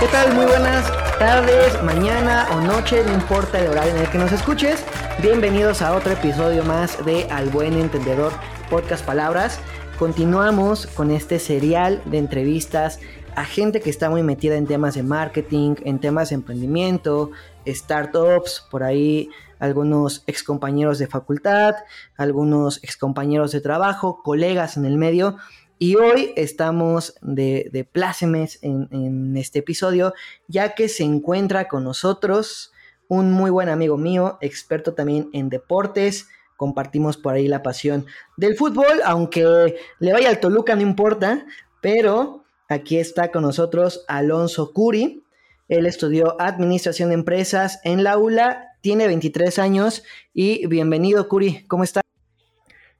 ¿Qué 0.00 0.06
tal? 0.06 0.32
Muy 0.32 0.46
buenas 0.46 0.84
tardes, 1.18 1.82
mañana 1.82 2.46
o 2.52 2.60
noche, 2.60 3.04
no 3.04 3.12
importa 3.12 3.58
el 3.58 3.68
horario 3.68 3.94
en 3.94 3.98
el 3.98 4.08
que 4.08 4.16
nos 4.16 4.32
escuches. 4.32 4.82
Bienvenidos 5.20 5.82
a 5.82 5.92
otro 5.92 6.12
episodio 6.12 6.64
más 6.64 7.04
de 7.04 7.28
Al 7.30 7.50
Buen 7.50 7.74
Entendedor 7.74 8.32
Podcast 8.70 9.04
Palabras. 9.04 9.60
Continuamos 9.98 10.86
con 10.86 11.10
este 11.10 11.40
serial 11.40 12.00
de 12.04 12.18
entrevistas 12.18 13.00
a 13.34 13.44
gente 13.44 13.80
que 13.80 13.90
está 13.90 14.08
muy 14.08 14.22
metida 14.22 14.56
en 14.56 14.68
temas 14.68 14.94
de 14.94 15.02
marketing, 15.02 15.74
en 15.84 15.98
temas 15.98 16.28
de 16.28 16.36
emprendimiento, 16.36 17.32
startups, 17.66 18.64
por 18.70 18.84
ahí 18.84 19.28
algunos 19.58 20.22
excompañeros 20.28 21.00
de 21.00 21.08
facultad, 21.08 21.74
algunos 22.16 22.78
excompañeros 22.84 23.50
de 23.50 23.60
trabajo, 23.60 24.22
colegas 24.22 24.76
en 24.76 24.84
el 24.84 24.98
medio 24.98 25.36
y 25.80 25.96
hoy 25.96 26.32
estamos 26.36 27.14
de, 27.20 27.88
plácemes 27.90 28.60
en, 28.62 29.36
este 29.36 29.58
episodio, 29.58 30.14
ya 30.46 30.76
que 30.76 30.88
se 30.88 31.02
encuentra 31.02 31.66
con 31.66 31.82
nosotros 31.82 32.72
un 33.08 33.32
muy 33.32 33.50
buen 33.50 33.68
amigo 33.68 33.96
mío, 33.96 34.38
experto 34.42 34.94
también 34.94 35.28
en 35.32 35.48
deportes. 35.48 36.28
Compartimos 36.58 37.16
por 37.16 37.34
ahí 37.34 37.46
la 37.46 37.62
pasión 37.62 38.04
del 38.36 38.56
fútbol, 38.56 39.00
aunque 39.04 39.76
le 40.00 40.12
vaya 40.12 40.28
al 40.28 40.40
Toluca, 40.40 40.74
no 40.74 40.82
importa. 40.82 41.46
Pero 41.80 42.42
aquí 42.68 42.98
está 42.98 43.30
con 43.30 43.42
nosotros 43.42 44.04
Alonso 44.08 44.72
Curi. 44.72 45.22
Él 45.68 45.86
estudió 45.86 46.34
Administración 46.40 47.10
de 47.10 47.14
Empresas 47.14 47.78
en 47.84 48.02
la 48.02 48.18
ULA, 48.18 48.72
tiene 48.80 49.06
23 49.06 49.56
años 49.60 50.02
y 50.34 50.66
bienvenido 50.66 51.28
Curi, 51.28 51.64
¿cómo 51.68 51.84
está? 51.84 52.00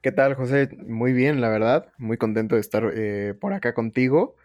¿Qué 0.01 0.13
tal, 0.13 0.35
José? 0.35 0.69
Muy 0.87 1.11
bien, 1.11 1.41
la 1.41 1.49
verdad. 1.49 1.91
Muy 1.97 2.15
contento 2.15 2.55
de 2.55 2.61
estar 2.61 2.89
eh, 2.95 3.33
por 3.41 3.51
acá 3.51 3.73
contigo. 3.73 4.37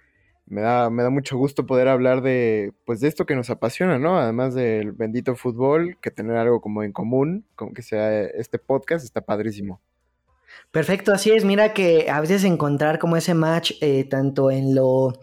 Me 0.46 0.60
da, 0.60 0.90
me 0.90 1.02
da 1.02 1.10
mucho 1.10 1.38
gusto 1.38 1.66
poder 1.66 1.88
hablar 1.88 2.20
de, 2.20 2.72
pues, 2.84 3.00
de 3.00 3.08
esto 3.08 3.24
que 3.24 3.34
nos 3.34 3.48
apasiona, 3.50 3.98
¿no? 3.98 4.18
Además 4.18 4.54
del 4.54 4.92
bendito 4.92 5.36
fútbol, 5.36 5.96
que 6.00 6.10
tener 6.10 6.36
algo 6.36 6.60
como 6.60 6.82
en 6.82 6.92
común, 6.92 7.46
como 7.56 7.72
que 7.72 7.82
sea 7.82 8.22
este 8.22 8.58
podcast, 8.58 9.04
está 9.04 9.22
padrísimo. 9.22 9.80
Perfecto, 10.70 11.12
así 11.12 11.30
es. 11.30 11.44
Mira 11.44 11.72
que 11.72 12.10
a 12.10 12.20
veces 12.20 12.44
encontrar 12.44 12.98
como 12.98 13.16
ese 13.16 13.34
match, 13.34 13.72
eh, 13.80 14.04
tanto 14.04 14.50
en 14.50 14.74
lo 14.74 15.14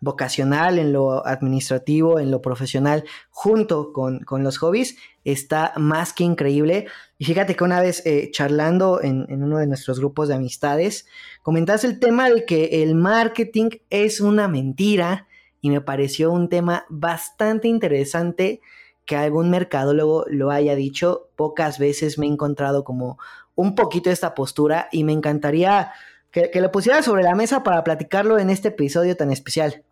vocacional, 0.00 0.78
en 0.78 0.92
lo 0.92 1.26
administrativo, 1.26 2.20
en 2.20 2.30
lo 2.30 2.40
profesional, 2.40 3.04
junto 3.30 3.92
con, 3.92 4.24
los 4.30 4.58
hobbies, 4.58 4.96
está 5.24 5.72
más 5.76 6.12
que 6.12 6.24
increíble. 6.24 6.86
Y 7.18 7.24
fíjate 7.24 7.56
que 7.56 7.64
una 7.64 7.80
vez 7.80 8.04
eh, 8.06 8.30
charlando 8.30 9.02
en, 9.02 9.26
uno 9.42 9.58
de 9.58 9.66
nuestros 9.66 9.98
grupos 9.98 10.28
de 10.28 10.34
amistades, 10.34 11.06
comentaste 11.42 11.86
el 11.86 11.98
tema 11.98 12.30
de 12.30 12.44
que 12.44 12.82
el 12.82 12.94
marketing 12.94 13.70
es 13.90 14.20
una 14.20 14.48
mentira 14.48 15.26
y 15.60 15.70
me 15.70 15.80
pareció 15.80 16.30
un 16.30 16.48
tema 16.48 16.86
bastante 16.88 17.66
interesante 17.66 18.60
que 19.04 19.16
algún 19.16 19.50
mercadólogo 19.50 20.26
lo 20.28 20.50
haya 20.50 20.76
dicho. 20.76 21.28
Pocas 21.34 21.78
veces 21.78 22.18
me 22.18 22.26
he 22.26 22.28
encontrado 22.28 22.84
como 22.84 23.18
un 23.56 23.74
poquito 23.74 24.10
esta 24.10 24.34
postura 24.34 24.88
y 24.92 25.02
me 25.02 25.12
encantaría 25.12 25.92
que, 26.30 26.50
que 26.50 26.60
lo 26.60 26.70
pusiera 26.70 27.02
sobre 27.02 27.24
la 27.24 27.34
mesa 27.34 27.64
para 27.64 27.82
platicarlo 27.82 28.38
en 28.38 28.50
este 28.50 28.68
episodio 28.68 29.16
tan 29.16 29.32
especial. 29.32 29.82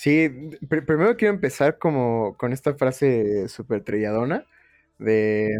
Sí, 0.00 0.28
primero 0.68 1.16
quiero 1.16 1.34
empezar 1.34 1.76
como 1.78 2.36
con 2.36 2.52
esta 2.52 2.74
frase 2.74 3.48
súper 3.48 3.82
trilladona 3.82 4.46
de, 4.98 5.50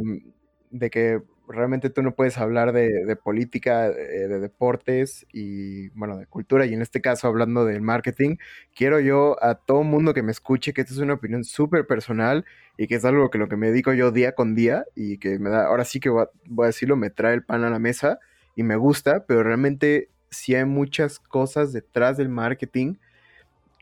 de, 0.71 0.91
que 0.91 1.21
realmente 1.49 1.91
tú 1.91 2.03
no 2.03 2.15
puedes 2.15 2.38
hablar 2.38 2.72
de, 2.72 3.16
política, 3.16 3.88
eh, 3.88 4.28
de, 4.28 4.38
deportes 4.38 5.26
y, 5.32 5.88
bueno, 5.88 6.19
de 6.19 6.26
cultura, 6.26 6.66
y 6.66 6.75
en 6.75 6.82
este 6.82 7.00
caso 7.00 7.26
hablando 7.26 7.65
del 7.65 7.81
marketing, 7.82 8.37
quiero 8.76 9.00
yo 9.00 9.37
a 9.43 9.56
todo 9.56 9.82
mundo 9.82 10.15
que 10.15 10.22
me 10.22 10.31
escuche 10.31 10.72
que 10.72 10.82
esta 10.82 10.93
es 10.94 11.00
una 11.00 11.15
opinión 11.15 11.43
súper 11.43 11.88
personal 11.88 12.44
y 12.76 12.87
que 12.87 12.94
es 12.94 13.05
algo 13.05 13.31
que 13.31 13.38
lo 13.38 13.49
que 13.49 13.56
me 13.56 13.72
dedico 13.72 13.93
yo 13.93 14.12
día 14.12 14.37
con 14.37 14.55
día 14.55 14.84
y 14.94 15.19
que 15.19 15.41
me 15.41 15.50
da, 15.50 15.66
ahora 15.66 15.84
sí 15.84 15.99
que 15.99 16.10
voy 16.10 16.22
a, 16.22 16.31
voy 16.47 16.66
a 16.66 16.66
decirlo, 16.69 16.94
me 16.94 17.10
trae 17.10 17.34
el 17.34 17.43
pan 17.43 17.65
a 17.65 17.70
la 17.70 17.81
mesa 17.81 18.20
y 18.55 18.62
me 18.62 18.76
gusta, 18.76 19.26
pero 19.26 19.43
realmente 19.43 20.10
sí 20.31 20.55
hay 20.55 20.65
muchas 20.65 21.19
cosas 21.19 21.72
detrás 21.72 22.16
del 22.16 22.28
marketing 22.28 22.94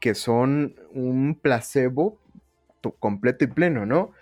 que 0.00 0.14
son 0.14 0.76
un 0.92 1.38
placebo 1.40 2.20
completo 2.98 3.44
y 3.44 3.48
pleno, 3.48 3.86
¿no? 3.86 4.12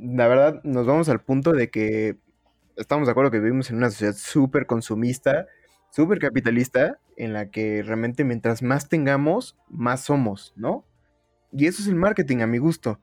La 0.00 0.26
verdad, 0.28 0.60
nos 0.64 0.86
vamos 0.86 1.08
al 1.08 1.20
punto 1.22 1.52
de 1.52 1.70
que 1.70 2.16
estamos 2.76 3.06
de 3.06 3.12
acuerdo 3.12 3.30
que 3.30 3.38
vivimos 3.38 3.70
en 3.70 3.76
una 3.76 3.90
sociedad 3.90 4.14
súper 4.14 4.66
consumista, 4.66 5.46
súper 5.90 6.18
capitalista, 6.18 6.98
en 7.16 7.32
la 7.32 7.50
que 7.50 7.82
realmente 7.82 8.24
mientras 8.24 8.62
más 8.62 8.88
tengamos, 8.88 9.56
más 9.68 10.04
somos, 10.04 10.52
¿no? 10.56 10.84
Y 11.52 11.66
eso 11.66 11.82
es 11.82 11.88
el 11.88 11.96
marketing 11.96 12.38
a 12.38 12.46
mi 12.46 12.58
gusto. 12.58 13.00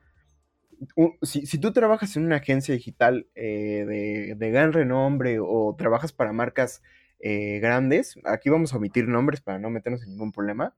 Si, 1.24 1.58
tú 1.60 1.74
trabajas 1.74 2.16
en 2.18 2.26
una 2.26 2.38
agencia 2.38 2.74
digital 2.74 3.28
eh, 3.36 4.36
de, 4.38 4.52
gran 4.52 4.74
renombre 4.74 5.40
o 5.42 5.76
trabajas 5.78 6.14
para 6.14 6.34
marcas 6.34 6.84
eh, 7.20 7.60
grandes, 7.60 8.16
aquí 8.26 8.50
vamos 8.50 8.74
a 8.74 8.78
omitir 8.78 9.08
nombres 9.08 9.42
para 9.42 9.58
no 9.58 9.70
meternos 9.70 10.04
en 10.04 10.10
ningún 10.10 10.32
problema, 10.32 10.76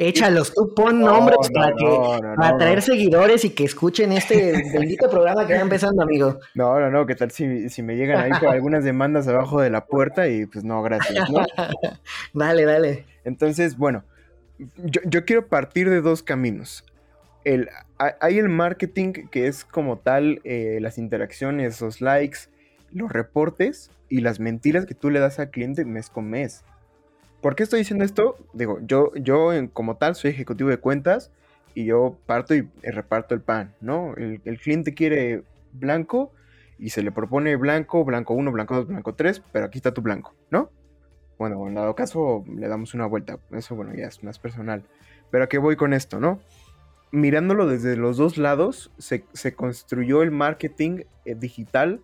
Échalos, 0.00 0.54
tú 0.54 0.72
pon 0.76 1.00
nombres 1.00 1.50
para, 1.52 1.74
que, 1.74 2.56
traer 2.56 2.82
seguidores 2.82 3.44
y 3.44 3.50
que 3.50 3.64
escuchen 3.64 4.12
este 4.12 4.52
bendito 4.72 5.10
programa 5.10 5.44
que 5.44 5.54
va 5.54 5.60
empezando, 5.60 6.00
amigo. 6.04 6.38
No, 6.54 6.78
no, 6.78 6.88
no, 6.88 7.04
¿qué 7.04 7.16
tal 7.16 7.32
si, 7.32 7.44
me 7.82 7.96
llegan 7.96 8.20
ahí 8.20 8.30
con 8.38 8.48
algunas 8.48 8.84
demandas 8.84 9.26
abajo 9.26 9.60
de 9.60 9.70
la 9.70 9.86
puerta 9.86 10.28
y 10.28 10.46
pues 10.46 10.64
no, 10.64 10.80
gracias, 10.82 11.28
¿no? 11.28 11.44
dale, 12.32 12.64
dale. 12.64 13.06
Entonces, 13.24 13.76
bueno, 13.76 14.04
yo, 14.76 15.24
quiero 15.24 15.48
partir 15.48 15.90
de 15.90 16.00
dos 16.00 16.22
caminos. 16.22 16.84
El, 17.42 17.68
hay 17.98 18.38
el 18.38 18.48
marketing 18.48 19.12
que 19.12 19.48
es 19.48 19.64
como 19.64 19.98
tal 19.98 20.40
eh, 20.44 20.78
las 20.80 20.98
interacciones, 20.98 21.80
los 21.80 22.00
likes, 22.00 22.38
los 22.92 23.10
reportes 23.10 23.90
y 24.08 24.20
las 24.20 24.38
mentiras 24.38 24.86
que 24.86 24.94
tú 24.94 25.10
le 25.10 25.18
das 25.18 25.40
al 25.40 25.50
cliente 25.50 25.84
mes 25.84 26.08
con 26.08 26.30
mes. 26.30 26.62
¿Por 27.40 27.54
qué 27.54 27.62
estoy 27.62 27.80
diciendo 27.80 28.04
esto? 28.04 28.36
Digo, 28.52 28.80
yo, 28.82 29.14
yo 29.14 29.50
como 29.72 29.96
tal 29.96 30.16
soy 30.16 30.30
ejecutivo 30.30 30.70
de 30.70 30.78
cuentas 30.78 31.30
y 31.74 31.84
yo 31.84 32.18
parto 32.26 32.54
y 32.54 32.68
reparto 32.82 33.34
el 33.34 33.40
pan, 33.40 33.74
¿no? 33.80 34.14
El, 34.16 34.58
cliente 34.58 34.94
quiere 34.94 35.44
blanco 35.72 36.32
y 36.78 36.90
se 36.90 37.02
le 37.02 37.12
propone 37.12 37.54
blanco, 37.56 38.04
blanco 38.04 38.34
1, 38.34 38.50
blanco 38.50 38.74
2, 38.74 38.86
blanco 38.88 39.14
3, 39.14 39.42
pero 39.52 39.66
aquí 39.66 39.78
está 39.78 39.94
tu 39.94 40.02
blanco, 40.02 40.34
¿no? 40.50 40.70
Bueno, 41.38 41.64
en 41.68 41.74
dado 41.74 41.94
caso 41.94 42.44
le 42.52 42.66
damos 42.66 42.94
una 42.94 43.06
vuelta, 43.06 43.38
eso 43.52 43.76
bueno, 43.76 43.94
ya 43.94 44.06
es 44.08 44.24
más 44.24 44.40
personal. 44.40 44.82
Pero 45.30 45.44
a 45.44 45.48
qué 45.48 45.58
voy 45.58 45.76
con 45.76 45.92
esto, 45.92 46.18
¿no? 46.18 46.40
Mirándolo 47.12 47.66
desde 47.68 47.96
los 47.96 48.16
dos 48.16 48.38
lados, 48.38 48.90
se, 48.98 49.22
construyó 49.54 50.22
el 50.22 50.32
marketing 50.32 51.02
eh, 51.24 51.36
digital 51.36 52.00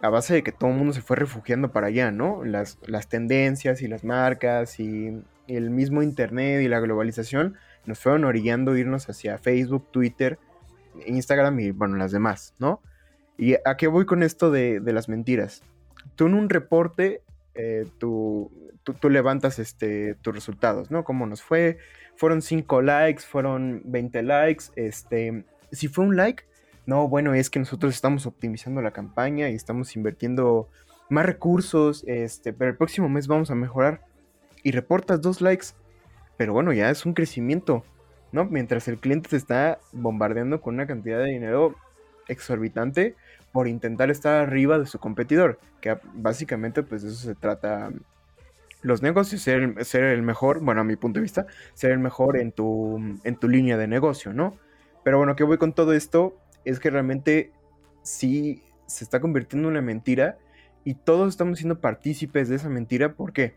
a 0.00 0.08
base 0.08 0.34
de 0.34 0.42
que 0.42 0.52
todo 0.52 0.70
el 0.70 0.76
mundo 0.76 0.92
se 0.92 1.02
fue 1.02 1.16
refugiando 1.16 1.72
para 1.72 1.88
allá, 1.88 2.10
¿no? 2.10 2.44
Las, 2.44 2.78
las 2.86 3.08
tendencias 3.08 3.82
y 3.82 3.88
las 3.88 4.04
marcas 4.04 4.78
y, 4.80 5.22
el 5.48 5.70
mismo 5.70 6.02
Internet 6.02 6.62
y 6.62 6.68
la 6.68 6.80
globalización 6.80 7.56
nos 7.84 8.00
fueron 8.00 8.24
orillando 8.24 8.76
irnos 8.76 9.08
hacia 9.08 9.38
Facebook, 9.38 9.86
Twitter, 9.92 10.38
Instagram 11.06 11.60
y, 11.60 11.70
bueno, 11.70 11.96
las 11.96 12.10
demás, 12.10 12.54
¿no? 12.58 12.82
¿Y 13.38 13.54
a 13.54 13.76
qué 13.76 13.86
voy 13.86 14.06
con 14.06 14.22
esto 14.22 14.50
de, 14.50 14.80
las 14.84 15.08
mentiras? 15.08 15.62
Tú 16.16 16.26
en 16.26 16.34
un 16.34 16.48
reporte, 16.48 17.22
eh, 17.54 17.86
tú, 17.98 18.50
tú, 18.82 19.10
levantas 19.10 19.58
este, 19.58 20.14
tus 20.16 20.34
resultados, 20.34 20.90
¿no? 20.90 21.04
¿Cómo 21.04 21.26
nos 21.26 21.42
fue? 21.42 21.78
Fueron 22.16 22.42
5 22.42 22.82
likes, 22.82 23.22
fueron 23.22 23.82
20 23.84 24.22
likes, 24.22 24.64
este... 24.74 25.44
Si 25.72 25.88
fue 25.88 26.04
un 26.04 26.16
like, 26.16 26.44
no, 26.86 27.08
bueno, 27.08 27.34
es 27.34 27.50
que 27.50 27.58
nosotros 27.58 27.94
estamos 27.94 28.26
optimizando 28.26 28.80
la 28.80 28.92
campaña 28.92 29.50
y 29.50 29.54
estamos 29.54 29.94
invirtiendo 29.96 30.68
más 31.08 31.26
recursos, 31.26 32.04
este, 32.06 32.52
pero 32.52 32.70
el 32.70 32.76
próximo 32.76 33.08
mes 33.08 33.26
vamos 33.26 33.50
a 33.50 33.54
mejorar 33.54 34.02
y 34.62 34.70
reportas 34.70 35.20
dos 35.20 35.40
likes, 35.40 35.68
pero 36.36 36.52
bueno, 36.52 36.72
ya 36.72 36.90
es 36.90 37.04
un 37.04 37.14
crecimiento, 37.14 37.84
¿no? 38.32 38.44
Mientras 38.44 38.88
el 38.88 38.98
cliente 38.98 39.30
te 39.30 39.36
está 39.36 39.78
bombardeando 39.92 40.60
con 40.60 40.74
una 40.74 40.86
cantidad 40.86 41.18
de 41.18 41.30
dinero 41.30 41.74
exorbitante 42.28 43.14
por 43.52 43.68
intentar 43.68 44.10
estar 44.10 44.36
arriba 44.36 44.78
de 44.78 44.86
su 44.86 44.98
competidor, 44.98 45.58
que 45.80 45.96
básicamente 46.14 46.82
pues 46.82 47.02
de 47.02 47.08
eso 47.08 47.18
se 47.18 47.34
trata 47.34 47.90
los 48.82 49.02
negocios, 49.02 49.42
ser 49.42 49.62
el, 49.62 49.84
ser 49.84 50.04
el 50.04 50.22
mejor, 50.22 50.60
bueno, 50.60 50.82
a 50.82 50.84
mi 50.84 50.96
punto 50.96 51.18
de 51.18 51.22
vista, 51.22 51.46
ser 51.74 51.90
el 51.92 51.98
mejor 51.98 52.38
en 52.38 52.52
tu, 52.52 53.18
en 53.24 53.36
tu 53.36 53.48
línea 53.48 53.76
de 53.76 53.88
negocio, 53.88 54.32
¿no? 54.32 54.56
Pero 55.02 55.18
bueno, 55.18 55.36
¿qué 55.36 55.44
voy 55.44 55.58
con 55.58 55.72
todo 55.72 55.92
esto? 55.92 56.36
Es 56.66 56.80
que 56.80 56.90
realmente 56.90 57.52
sí 58.02 58.62
se 58.86 59.04
está 59.04 59.20
convirtiendo 59.20 59.68
en 59.68 59.72
una 59.72 59.82
mentira 59.82 60.38
y 60.84 60.94
todos 60.94 61.30
estamos 61.30 61.58
siendo 61.58 61.80
partícipes 61.80 62.48
de 62.48 62.56
esa 62.56 62.68
mentira. 62.68 63.14
¿Por 63.14 63.32
qué? 63.32 63.54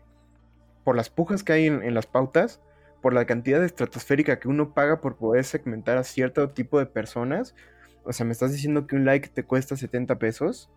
Por 0.84 0.96
las 0.96 1.10
pujas 1.10 1.44
que 1.44 1.52
hay 1.52 1.66
en, 1.66 1.94
las 1.94 2.06
pautas, 2.06 2.60
por 3.02 3.12
la 3.12 3.24
cantidad 3.24 3.62
estratosférica 3.64 4.38
que 4.38 4.48
uno 4.48 4.74
paga 4.74 5.00
por 5.00 5.16
poder 5.16 5.44
segmentar 5.44 5.98
a 5.98 6.04
cierto 6.04 6.50
tipo 6.50 6.78
de 6.78 6.86
personas. 6.86 7.54
O 8.04 8.12
sea, 8.12 8.26
me 8.26 8.32
estás 8.32 8.52
diciendo 8.52 8.86
que 8.86 8.96
un 8.96 9.04
like 9.04 9.28
te 9.28 9.44
cuesta 9.44 9.76
70 9.76 10.18
pesos. 10.18 10.70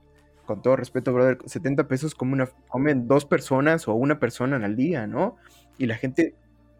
Con 0.46 0.62
todo 0.62 0.76
respeto, 0.76 1.14
brother, 1.14 1.38
70 1.46 1.88
pesos 1.88 2.16
como 2.16 2.34
una, 2.34 2.48
comen 2.68 3.08
dos 3.08 3.26
personas 3.26 3.88
o 3.88 3.94
una 3.94 4.20
persona 4.20 4.58
al 4.58 4.76
día, 4.76 5.08
¿no? 5.08 5.38
Y 5.78 5.86
la 5.86 5.96
gente 5.96 6.36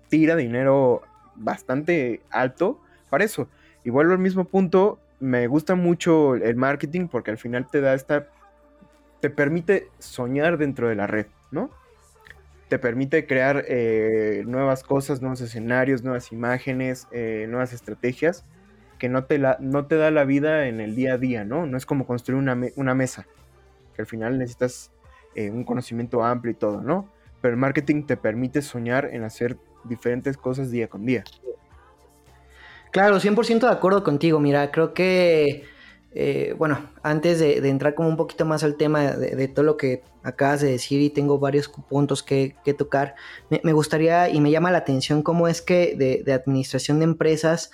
tira 0.10 0.36
dinero 0.36 1.02
bastante 1.36 2.22
alto 2.30 2.82
para 3.10 3.24
eso. 3.24 3.48
Y 3.84 3.90
vuelvo 3.90 4.14
al 4.14 4.20
mismo 4.20 4.46
punto, 4.46 5.00
me 5.20 5.48
gusta 5.48 5.76
mucho 5.76 6.36
el 6.36 6.56
marketing 6.56 7.08
porque 7.08 7.32
al 7.32 7.38
final 7.38 7.68
te 7.70 7.82
da 7.82 7.94
esta, 7.94 8.28
te 9.20 9.30
permite 9.30 9.90
soñar 10.00 10.58
dentro 10.58 10.90
de 10.90 10.96
la 10.96 11.08
red, 11.08 11.28
¿no? 11.52 11.70
te 12.74 12.80
permite 12.80 13.28
crear 13.28 13.66
eh, 13.68 14.44
nuevas 14.48 14.82
cosas, 14.82 15.22
nuevos 15.22 15.42
escenarios, 15.42 16.02
nuevas 16.02 16.32
imágenes, 16.32 17.08
eh, 17.12 17.46
nuevas 17.48 17.72
estrategias 17.72 18.46
que 18.98 19.10
no 19.10 19.26
te, 19.26 19.38
la, 19.38 19.58
no 19.60 19.86
te 19.86 19.96
da 19.96 20.10
la 20.10 20.24
vida 20.24 20.68
en 20.68 20.80
el 20.80 20.96
día 20.96 21.14
a 21.14 21.18
día, 21.20 21.46
¿no? 21.46 21.68
No 21.68 21.78
es 21.78 21.86
como 21.86 22.08
construir 22.08 22.42
una, 22.42 22.96
mesa, 22.96 23.28
que 23.96 24.02
al 24.02 24.08
final 24.08 24.40
necesitas 24.40 24.92
eh, 25.36 25.52
un 25.52 25.66
conocimiento 25.66 26.24
amplio 26.24 26.54
y 26.54 26.56
todo, 26.56 26.82
¿no? 26.82 27.08
Pero 27.42 27.54
el 27.54 27.60
marketing 27.60 28.08
te 28.08 28.18
permite 28.18 28.64
soñar 28.64 29.10
en 29.14 29.24
hacer 29.24 29.56
diferentes 29.84 30.36
cosas 30.36 30.72
día 30.72 30.88
con 30.88 31.06
día. 31.06 31.24
Claro, 32.94 33.20
100% 33.20 33.68
de 33.68 33.74
acuerdo 33.74 34.04
contigo. 34.04 34.40
Mira, 34.40 34.72
creo 34.72 34.94
que 34.94 35.66
eh, 36.16 36.54
bueno, 36.60 36.92
antes 37.02 37.40
de, 37.40 37.58
entrar 37.68 37.96
como 37.96 38.08
un 38.08 38.18
poquito 38.18 38.46
más 38.46 38.64
al 38.64 38.76
tema 38.76 39.14
de, 39.14 39.48
todo 39.48 39.66
lo 39.66 39.78
que 39.78 40.04
acabas 40.22 40.62
de 40.62 40.70
decir 40.70 41.02
y 41.02 41.10
tengo 41.10 41.40
varios 41.40 41.68
puntos 41.68 42.22
que, 42.22 42.56
tocar, 42.78 43.16
me, 43.50 43.74
gustaría 43.74 44.30
y 44.30 44.40
me 44.40 44.52
llama 44.52 44.72
la 44.72 44.78
atención 44.78 45.24
cómo 45.24 45.48
es 45.48 45.64
que 45.64 45.96
de, 45.96 46.32
administración 46.34 47.00
de 47.00 47.06
empresas 47.06 47.72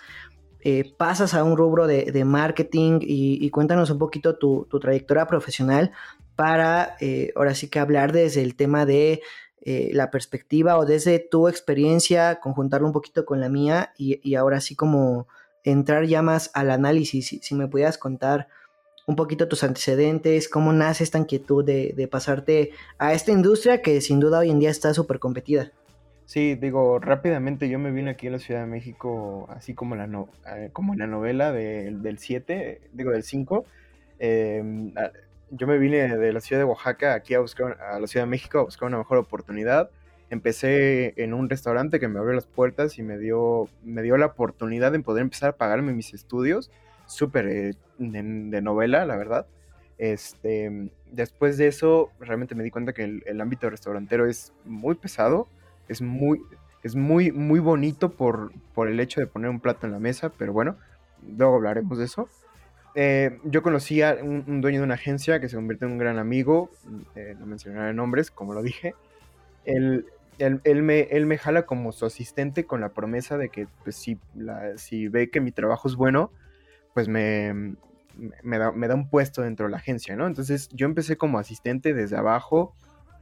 eh, 0.62 0.94
pasas 0.98 1.34
a 1.34 1.44
un 1.44 1.58
rubro 1.58 1.86
de, 1.86 2.24
marketing 2.24 3.00
y, 3.02 3.50
cuéntanos 3.50 3.90
un 3.90 4.00
poquito 4.00 4.38
tu, 4.38 4.68
trayectoria 4.80 5.28
profesional 5.28 5.92
para 6.38 6.96
eh, 7.02 7.34
ahora 7.36 7.56
sí 7.56 7.68
que 7.68 7.80
hablar 7.80 8.14
desde 8.14 8.42
el 8.42 8.56
tema 8.56 8.86
de 8.86 9.22
la 9.66 10.10
perspectiva 10.10 10.78
o 10.78 10.86
desde 10.86 11.20
tu 11.20 11.48
experiencia, 11.48 12.40
conjuntarlo 12.40 12.88
un 12.88 12.94
poquito 12.94 13.26
con 13.26 13.40
la 13.40 13.50
mía 13.50 13.94
y, 13.98 14.20
y 14.28 14.36
ahora 14.36 14.62
sí 14.62 14.76
como 14.76 15.28
entrar 15.64 16.06
ya 16.06 16.22
más 16.22 16.52
al 16.54 16.72
análisis, 16.72 17.40
si, 17.42 17.56
me 17.56 17.68
pudieras 17.68 17.98
contar 17.98 18.48
un 19.08 19.16
poquito 19.16 19.48
tus 19.48 19.64
antecedentes, 19.64 20.50
cómo 20.50 20.72
nace 20.72 21.04
esta 21.04 21.18
inquietud 21.18 21.66
de, 21.66 22.08
pasarte 22.12 22.72
a 22.98 23.14
esta 23.14 23.32
industria 23.32 23.82
que 23.82 24.02
sin 24.02 24.20
duda 24.20 24.40
hoy 24.40 24.52
en 24.52 24.60
día 24.60 24.70
está 24.70 24.94
súper 24.94 25.20
competida. 25.20 25.72
Sí, 26.26 26.54
digo, 26.54 27.00
rápidamente 27.00 27.70
yo 27.70 27.80
me 27.80 27.92
vine 27.92 28.12
aquí 28.12 28.28
a 28.28 28.32
la 28.32 28.38
Ciudad 28.38 28.62
de 28.62 28.68
México, 28.68 29.48
así 29.50 29.74
como, 29.74 29.96
la 29.96 30.06
no, 30.06 30.30
eh, 30.56 30.70
como 30.72 30.94
en 30.94 31.00
la 31.00 31.08
novela 31.08 31.52
del 31.52 32.20
7, 32.20 32.82
digo 32.94 33.12
del 33.12 33.24
5. 33.24 33.66
Em, 34.20 34.94
yo 35.52 35.68
me 35.68 35.78
vine 35.78 36.18
de 36.18 36.34
la 36.34 36.42
ciudad 36.42 36.62
de 36.62 36.66
Oaxaca 36.66 37.14
aquí 37.14 37.34
a 37.34 37.40
buscar 37.40 37.80
a 37.82 38.00
la 38.00 38.08
Ciudad 38.08 38.26
de 38.26 38.30
México 38.30 38.60
a 38.60 38.64
buscar 38.64 38.88
una 38.88 38.98
mejor 38.98 39.18
oportunidad 39.18 39.90
empecé 40.30 41.14
en 41.22 41.34
un 41.34 41.50
restaurante 41.50 42.00
que 42.00 42.08
me 42.08 42.20
abrió 42.20 42.34
las 42.34 42.46
puertas 42.46 42.98
y 42.98 43.04
me 43.04 43.18
dio, 43.18 43.68
me 43.84 44.02
dio 44.02 44.18
la 44.18 44.28
oportunidad 44.28 44.92
de 44.92 45.00
poder 45.00 45.24
empezar 45.24 45.50
a 45.50 45.58
pagarme 45.58 45.94
mis 45.94 46.14
estudios, 46.14 46.72
súper 47.08 47.48
eh, 47.48 47.74
de, 47.98 48.62
novela, 48.62 49.06
la 49.06 49.16
verdad. 49.18 49.48
Este, 49.98 50.92
después 51.12 51.58
de 51.58 51.68
eso, 51.68 52.12
realmente 52.20 52.56
me 52.56 52.64
di 52.64 52.72
cuenta 52.72 52.94
que 52.94 53.22
el, 53.26 53.42
ámbito 53.42 53.70
restaurantero 53.70 54.28
es 54.28 54.54
muy 54.66 54.96
pesado, 54.96 55.48
es 55.88 56.02
muy, 56.02 56.42
es 56.84 56.96
muy, 56.96 57.32
muy 57.32 57.60
bonito 57.60 58.12
por, 58.12 58.52
por 58.74 58.88
el 58.88 59.00
hecho 59.00 59.20
de 59.20 59.28
poner 59.28 59.50
un 59.50 59.60
plato 59.60 59.88
en 59.88 59.94
la 59.94 60.00
mesa, 60.00 60.32
pero 60.38 60.54
bueno, 60.54 60.78
luego 61.38 61.56
hablaremos 61.56 61.98
de 61.98 62.06
eso. 62.06 62.30
Eh, 62.96 63.40
yo 63.44 63.62
conocí 63.62 64.02
a 64.02 64.18
un, 64.22 64.62
dueño 64.62 64.80
de 64.80 64.86
una 64.86 64.96
agencia 64.96 65.40
que 65.40 65.50
se 65.50 65.56
convirtió 65.56 65.88
en 65.88 65.94
un 65.94 66.00
gran 66.00 66.18
amigo, 66.18 66.70
eh, 67.16 67.36
no 67.40 67.46
mencionaré 67.46 67.94
nombres, 67.94 68.32
como 68.32 68.54
lo 68.54 68.62
dije. 68.64 68.96
Él, 69.66 70.06
él, 70.40 70.84
me, 70.84 71.02
él 71.12 71.26
me 71.26 71.38
jala 71.38 71.66
como 71.66 71.92
su 71.92 72.06
asistente 72.06 72.66
con 72.66 72.82
la 72.82 72.90
promesa 72.90 73.38
de 73.38 73.50
que 73.50 73.68
pues, 73.84 73.96
si, 73.96 74.18
si 74.78 75.08
ve 75.08 75.30
que 75.30 75.42
mi 75.42 75.52
trabajo 75.52 75.88
es 75.88 75.96
bueno, 75.96 76.32
pues 76.94 77.08
me, 77.08 77.76
me, 78.44 78.58
da, 78.58 78.96
un 78.96 79.10
puesto 79.10 79.42
dentro 79.42 79.66
de 79.66 79.72
la 79.72 79.78
agencia, 79.78 80.16
¿no? 80.16 80.28
Entonces 80.28 80.70
yo 80.70 80.86
empecé 80.86 81.18
como 81.18 81.40
asistente 81.40 81.94
desde 81.94 82.18
abajo, 82.18 82.74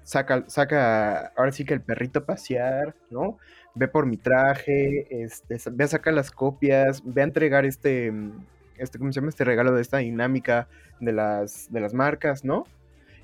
saca, 0.03 0.45
saca 0.47 1.33
ahora 1.35 1.51
sí 1.51 1.65
que 1.65 1.73
el 1.73 1.81
perrito 1.81 2.19
a 2.19 2.25
pasear, 2.25 2.95
¿no? 3.09 3.37
Ve 3.75 3.87
por 3.87 4.05
mi 4.05 4.17
traje, 4.17 5.07
este, 5.09 5.57
ve 5.71 5.83
a 5.83 5.87
sacar 5.87 6.13
las 6.13 6.31
copias, 6.31 7.01
ve 7.05 7.21
a 7.21 7.25
entregar 7.25 7.65
este, 7.65 8.11
este, 8.77 8.99
¿cómo 8.99 9.11
se 9.11 9.19
llama? 9.19 9.29
Este 9.29 9.43
regalo 9.43 9.73
de 9.73 9.81
esta 9.81 9.97
dinámica 9.97 10.67
de 10.99 11.11
las, 11.11 11.71
de 11.71 11.79
las 11.79 11.93
marcas, 11.93 12.43
¿no? 12.43 12.65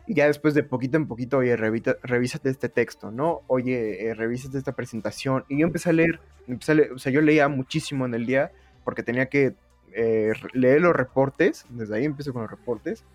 Y 0.05 0.15
ya 0.15 0.27
después 0.27 0.53
de 0.53 0.63
poquito 0.63 0.97
en 0.97 1.07
poquito, 1.07 1.37
oye, 1.37 1.55
revísate 1.55 2.49
este 2.49 2.67
texto, 2.67 3.11
¿no? 3.11 3.41
Oye, 3.47 4.07
eh, 4.07 4.13
revísate 4.13 4.57
esta 4.57 4.73
presentación. 4.73 5.45
Y 5.47 5.59
yo 5.59 5.65
empecé 5.65 5.89
a 5.89 5.93
leer, 5.93 6.19
empecé 6.47 6.73
a 6.73 6.75
leer, 6.75 6.91
o 6.91 6.99
sea, 6.99 7.11
yo 7.11 7.21
leía 7.21 7.47
muchísimo 7.47 8.05
en 8.05 8.13
el 8.13 8.25
día 8.25 8.51
porque 8.83 9.01
tenía 9.01 9.27
que 9.27 9.55
eh, 9.93 10.33
leer 10.53 10.81
los 10.81 10.93
reportes, 10.93 11.65
desde 11.69 11.95
ahí 11.95 12.05
empecé 12.05 12.33
con 12.33 12.41
los 12.41 12.51
reportes, 12.51 13.05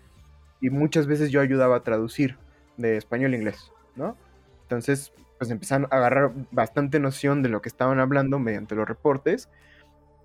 y 0.61 0.71
muchas 0.71 1.05
veces 1.07 1.29
yo 1.29 1.41
ayudaba 1.41 1.77
a 1.77 1.83
traducir 1.83 2.37
de 2.77 2.97
español 2.97 3.33
a 3.33 3.37
inglés, 3.37 3.71
¿no? 3.95 4.17
Entonces, 4.63 5.13
pues 5.37 5.51
empezaron 5.51 5.87
a 5.91 5.97
agarrar 5.97 6.33
bastante 6.51 6.99
noción 6.99 7.43
de 7.43 7.49
lo 7.49 7.61
que 7.61 7.69
estaban 7.69 7.99
hablando 7.99 8.39
mediante 8.39 8.75
los 8.75 8.87
reportes, 8.87 9.49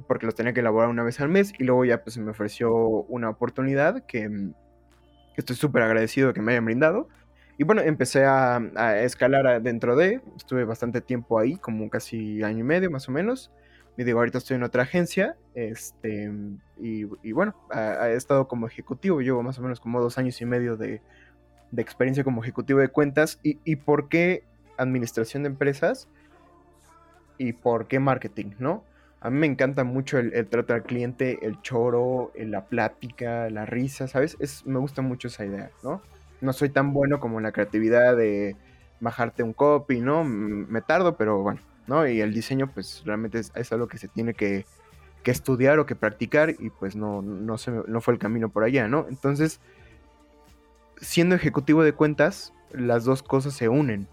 porque 0.07 0.27
los 0.27 0.35
tenía 0.35 0.53
que 0.53 0.61
elaborar 0.61 0.89
una 0.89 1.03
vez 1.03 1.21
al 1.21 1.29
mes, 1.29 1.53
y 1.59 1.65
luego 1.65 1.85
ya 1.85 2.03
pues 2.03 2.15
se 2.15 2.21
me 2.21 2.31
ofreció 2.31 2.75
una 2.75 3.31
oportunidad 3.31 4.05
que 4.07 4.29
mm, 4.29 4.55
estoy 5.37 5.57
súper 5.57 5.83
agradecido 5.83 6.29
de 6.29 6.35
que 6.35 6.43
me 6.43 6.53
hayan 6.53 6.65
brindado. 6.65 7.09
Y 7.57 7.65
bueno, 7.65 7.83
empecé 7.83 8.25
a, 8.25 8.59
escalar 9.03 9.63
dentro 9.63 9.95
de, 9.95 10.21
estuve 10.37 10.65
bastante 10.65 11.01
tiempo 11.01 11.39
ahí, 11.39 11.57
como 11.57 11.89
casi 11.89 12.43
año 12.43 12.61
y 12.61 12.65
medio 12.65 12.91
más 12.91 13.09
o 13.09 13.13
menos. 13.13 13.53
Y 13.97 14.03
digo, 14.03 14.19
ahorita 14.19 14.39
estoy 14.39 14.57
en 14.57 14.65
otra 14.65 14.83
agencia, 14.83 15.37
este, 15.55 16.33
y, 16.79 17.33
bueno, 17.33 17.55
he 17.73 18.15
estado 18.15 18.49
como 18.49 18.67
ejecutivo, 18.67 19.21
llevo 19.21 19.45
más 19.45 19.57
o 19.61 19.63
menos 19.63 19.79
como 19.79 20.01
dos 20.01 20.19
años 20.19 20.41
y 20.41 20.47
medio 20.47 20.77
de, 20.77 21.01
experiencia 21.77 22.25
como 22.25 22.43
ejecutivo 22.43 22.81
de 22.81 22.89
cuentas. 22.89 23.39
Y, 23.45 23.61
¿Y 23.65 23.77
por 23.77 24.09
qué 24.09 24.43
administración 24.77 25.45
de 25.45 25.51
empresas? 25.51 26.09
¿Y 27.39 27.53
por 27.53 27.87
qué 27.87 28.01
marketing, 28.01 28.51
no? 28.59 28.83
A 29.25 29.31
mí 29.31 29.39
me 29.39 29.47
encanta 29.47 29.85
mucho 29.85 30.19
el, 30.19 30.47
trato 30.49 30.75
al 30.75 30.83
cliente, 30.83 31.39
el 31.41 31.59
choro, 31.63 32.31
la 32.37 32.67
plática, 32.67 33.49
la 33.49 33.65
risa, 33.65 34.07
¿sabes? 34.07 34.37
Es, 34.39 34.67
me 34.67 34.79
gusta 34.79 35.01
mucho 35.01 35.29
esa 35.29 35.47
idea, 35.47 35.71
¿no? 35.83 36.03
No 36.43 36.53
soy 36.53 36.69
tan 36.69 36.93
bueno 36.93 37.21
como 37.21 37.41
la 37.41 37.51
creatividad 37.51 38.19
de 38.19 38.55
bajarte 39.01 39.43
un 39.43 39.55
copy, 39.55 40.03
¿no? 40.03 40.25
Me 40.25 40.83
tardo, 40.83 41.17
pero 41.17 41.41
bueno, 41.41 41.63
¿no? 41.87 42.07
Y 42.07 42.21
el 42.21 42.35
diseño, 42.35 42.71
pues 42.71 43.03
realmente 43.07 43.39
es, 43.39 43.73
algo 43.73 43.89
que 43.89 43.97
se 43.97 44.09
tiene 44.09 44.35
que, 44.35 44.67
estudiar 45.25 45.79
o 45.79 45.87
que 45.87 45.97
practicar 45.97 46.51
y 46.51 46.69
pues 46.69 46.95
no, 46.95 47.23
no, 47.23 47.57
se, 47.57 47.71
no 47.71 48.03
fue 48.03 48.13
el 48.13 48.21
camino 48.21 48.51
por 48.51 48.63
allá, 48.63 48.89
¿no? 48.89 49.07
Entonces, 49.09 49.59
siendo 50.99 51.35
ejecutivo 51.35 51.83
de 51.83 51.95
cuentas, 51.95 52.53
las 52.73 53.05
dos 53.05 53.23
cosas 53.23 53.55
se 53.55 53.71
unen. 53.71 54.07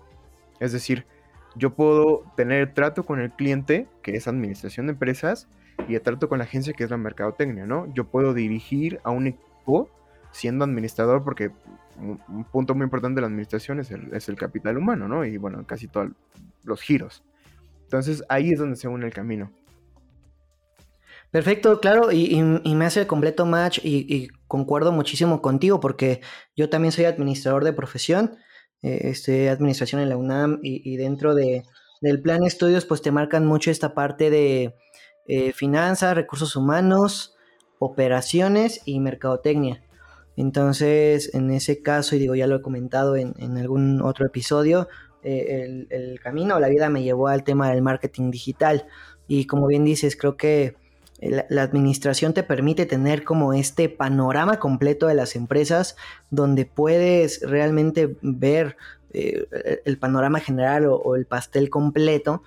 Es 0.61 0.71
decir, 0.71 1.05
yo 1.55 1.73
puedo 1.73 2.23
tener 2.35 2.73
trato 2.73 3.03
con 3.03 3.19
el 3.19 3.31
cliente, 3.31 3.87
que 4.01 4.15
es 4.15 4.27
administración 4.27 4.87
de 4.87 4.93
empresas, 4.93 5.47
y 5.87 5.95
el 5.95 6.01
trato 6.01 6.29
con 6.29 6.37
la 6.37 6.45
agencia, 6.45 6.73
que 6.73 6.83
es 6.83 6.89
la 6.89 6.97
mercadotecnia, 6.97 7.65
¿no? 7.65 7.91
Yo 7.93 8.05
puedo 8.05 8.33
dirigir 8.33 8.99
a 9.03 9.11
un 9.11 9.27
equipo 9.27 9.89
siendo 10.31 10.63
administrador, 10.63 11.23
porque 11.23 11.51
un 11.97 12.45
punto 12.45 12.73
muy 12.73 12.85
importante 12.85 13.15
de 13.15 13.21
la 13.21 13.27
administración 13.27 13.79
es 13.79 13.91
el, 13.91 14.35
capital 14.35 14.77
humano, 14.77 15.07
¿no? 15.07 15.25
Y 15.25 15.37
bueno, 15.37 15.65
casi 15.67 15.87
todos 15.87 16.09
los 16.63 16.81
giros. 16.81 17.23
Entonces 17.83 18.23
ahí 18.29 18.51
es 18.51 18.59
donde 18.59 18.75
se 18.75 18.87
une 18.87 19.05
el 19.05 19.13
camino. 19.13 19.51
Perfecto, 21.29 21.79
claro, 21.79 22.11
y, 22.11 22.41
me 22.41 22.85
hace 22.85 23.01
el 23.01 23.07
completo 23.07 23.45
match 23.45 23.79
y, 23.83 24.29
concuerdo 24.47 24.91
muchísimo 24.91 25.41
contigo 25.41 25.79
porque 25.79 26.21
yo 26.57 26.69
también 26.69 26.91
soy 26.91 27.05
administrador 27.05 27.63
de 27.63 27.71
profesión 27.71 28.37
eh, 28.83 29.01
este, 29.03 29.49
administración 29.49 30.01
en 30.01 30.09
la 30.09 30.17
UNAM 30.17 30.59
y, 30.63 30.97
dentro 30.97 31.35
de, 31.35 31.63
del 32.01 32.21
plan 32.21 32.41
de 32.41 32.47
estudios 32.47 32.85
pues 32.85 33.01
te 33.01 33.11
marcan 33.11 33.45
mucho 33.45 33.69
esta 33.69 33.93
parte 33.93 34.29
de 34.29 34.75
eh, 35.27 35.53
finanzas, 35.53 36.15
recursos 36.15 36.55
humanos, 36.55 37.35
operaciones 37.79 38.81
y 38.85 38.99
mercadotecnia. 38.99 39.83
Entonces, 40.35 41.33
en 41.35 41.51
ese 41.51 41.81
caso, 41.81 42.15
y 42.15 42.19
digo, 42.19 42.35
ya 42.35 42.47
lo 42.47 42.55
he 42.55 42.61
comentado 42.61 43.15
en, 43.15 43.57
algún 43.57 44.01
otro 44.01 44.25
episodio, 44.25 44.87
eh, 45.23 45.63
el, 45.63 45.87
el, 45.91 46.19
camino 46.19 46.55
o 46.55 46.59
la 46.59 46.69
vida 46.69 46.89
me 46.89 47.03
llevó 47.03 47.27
al 47.27 47.43
tema 47.43 47.69
del 47.69 47.81
marketing 47.81 48.31
digital. 48.31 48.87
Y 49.27 49.45
como 49.45 49.67
bien 49.67 49.83
dices, 49.83 50.15
creo 50.15 50.37
que 50.37 50.75
la, 51.21 51.61
administración 51.61 52.33
te 52.33 52.43
permite 52.43 52.85
tener 52.85 53.23
como 53.23 53.53
este 53.53 53.89
panorama 53.89 54.59
completo 54.59 55.07
de 55.07 55.13
las 55.13 55.35
empresas 55.35 55.95
donde 56.31 56.65
puedes 56.65 57.41
realmente 57.41 58.17
ver 58.21 58.75
eh, 59.13 59.45
el 59.85 59.97
panorama 59.99 60.39
general 60.39 60.87
o, 60.87 61.15
el 61.15 61.25
pastel 61.25 61.69
completo 61.69 62.41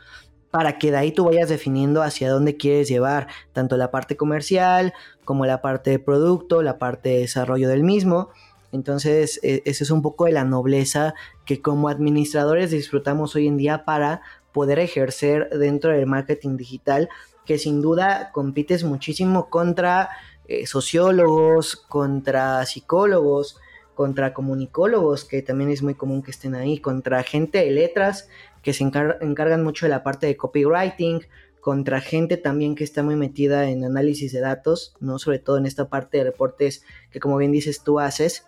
para 0.51 0.79
que 0.79 0.91
de 0.91 0.97
ahí 0.97 1.13
tú 1.13 1.25
vayas 1.25 1.49
definiendo 1.49 2.03
hacia 2.03 2.31
dónde 2.31 2.57
quieres 2.57 2.89
llevar 2.89 3.29
tanto 3.53 3.77
la 3.77 3.91
parte 3.91 4.17
comercial 4.17 4.93
como 5.25 5.47
la 5.47 5.63
parte 5.63 5.91
de 5.91 5.99
producto, 5.99 6.63
la 6.63 6.79
parte 6.79 7.11
de 7.11 7.19
desarrollo 7.21 7.69
del 7.69 7.83
mismo. 7.83 8.31
Entonces, 8.73 9.41
e, 9.43 9.63
esa 9.67 9.85
es 9.85 9.91
un 9.91 10.03
poco 10.03 10.27
de 10.27 10.33
la 10.33 10.45
nobleza 10.45 11.15
que 11.45 11.61
como 11.61 11.89
administradores 11.89 12.71
disfrutamos 12.71 13.35
hoy 13.37 13.47
en 13.47 13.57
día 13.57 13.85
para 13.85 14.23
poder 14.53 14.79
ejercer 14.79 15.49
dentro 15.51 15.91
del 15.91 16.07
marketing 16.07 16.57
digital, 16.57 17.09
que 17.45 17.59
sin 17.59 17.83
duda 17.83 18.31
compites 18.33 18.85
muchísimo 18.85 19.51
contra 19.51 20.11
eh, 20.47 20.67
sociólogos, 20.67 21.77
contra 21.77 22.65
psicólogos, 22.67 23.59
contra 23.95 24.35
comunicólogos, 24.35 25.25
que 25.25 25.43
también 25.43 25.71
es 25.71 25.83
muy 25.83 25.95
común 25.95 26.23
que 26.23 26.31
estén 26.31 26.55
ahí, 26.55 26.79
contra 26.79 27.23
gente 27.23 27.59
de 27.59 27.71
letras, 27.71 28.29
que 28.63 28.73
se 28.73 28.85
encargan 28.85 29.63
mucho 29.63 29.87
de 29.87 29.91
la 29.91 30.03
parte 30.03 30.27
de 30.27 30.37
copywriting, 30.37 31.21
contra 31.61 32.03
gente 32.03 32.37
también 32.37 32.75
que 32.75 32.85
está 32.85 33.03
muy 33.03 33.17
metida 33.17 33.71
en 33.71 33.85
análisis 33.85 34.33
de 34.33 34.41
datos, 34.41 34.95
¿no? 35.01 35.19
Sobre 35.19 35.39
todo 35.39 35.57
en 35.57 35.65
esta 35.65 35.89
parte 35.89 36.19
de 36.19 36.25
reportes 36.25 36.85
que 37.11 37.21
como 37.21 37.39
bien 37.39 37.53
dices 37.53 37.83
tú 37.83 38.01
haces. 38.01 38.45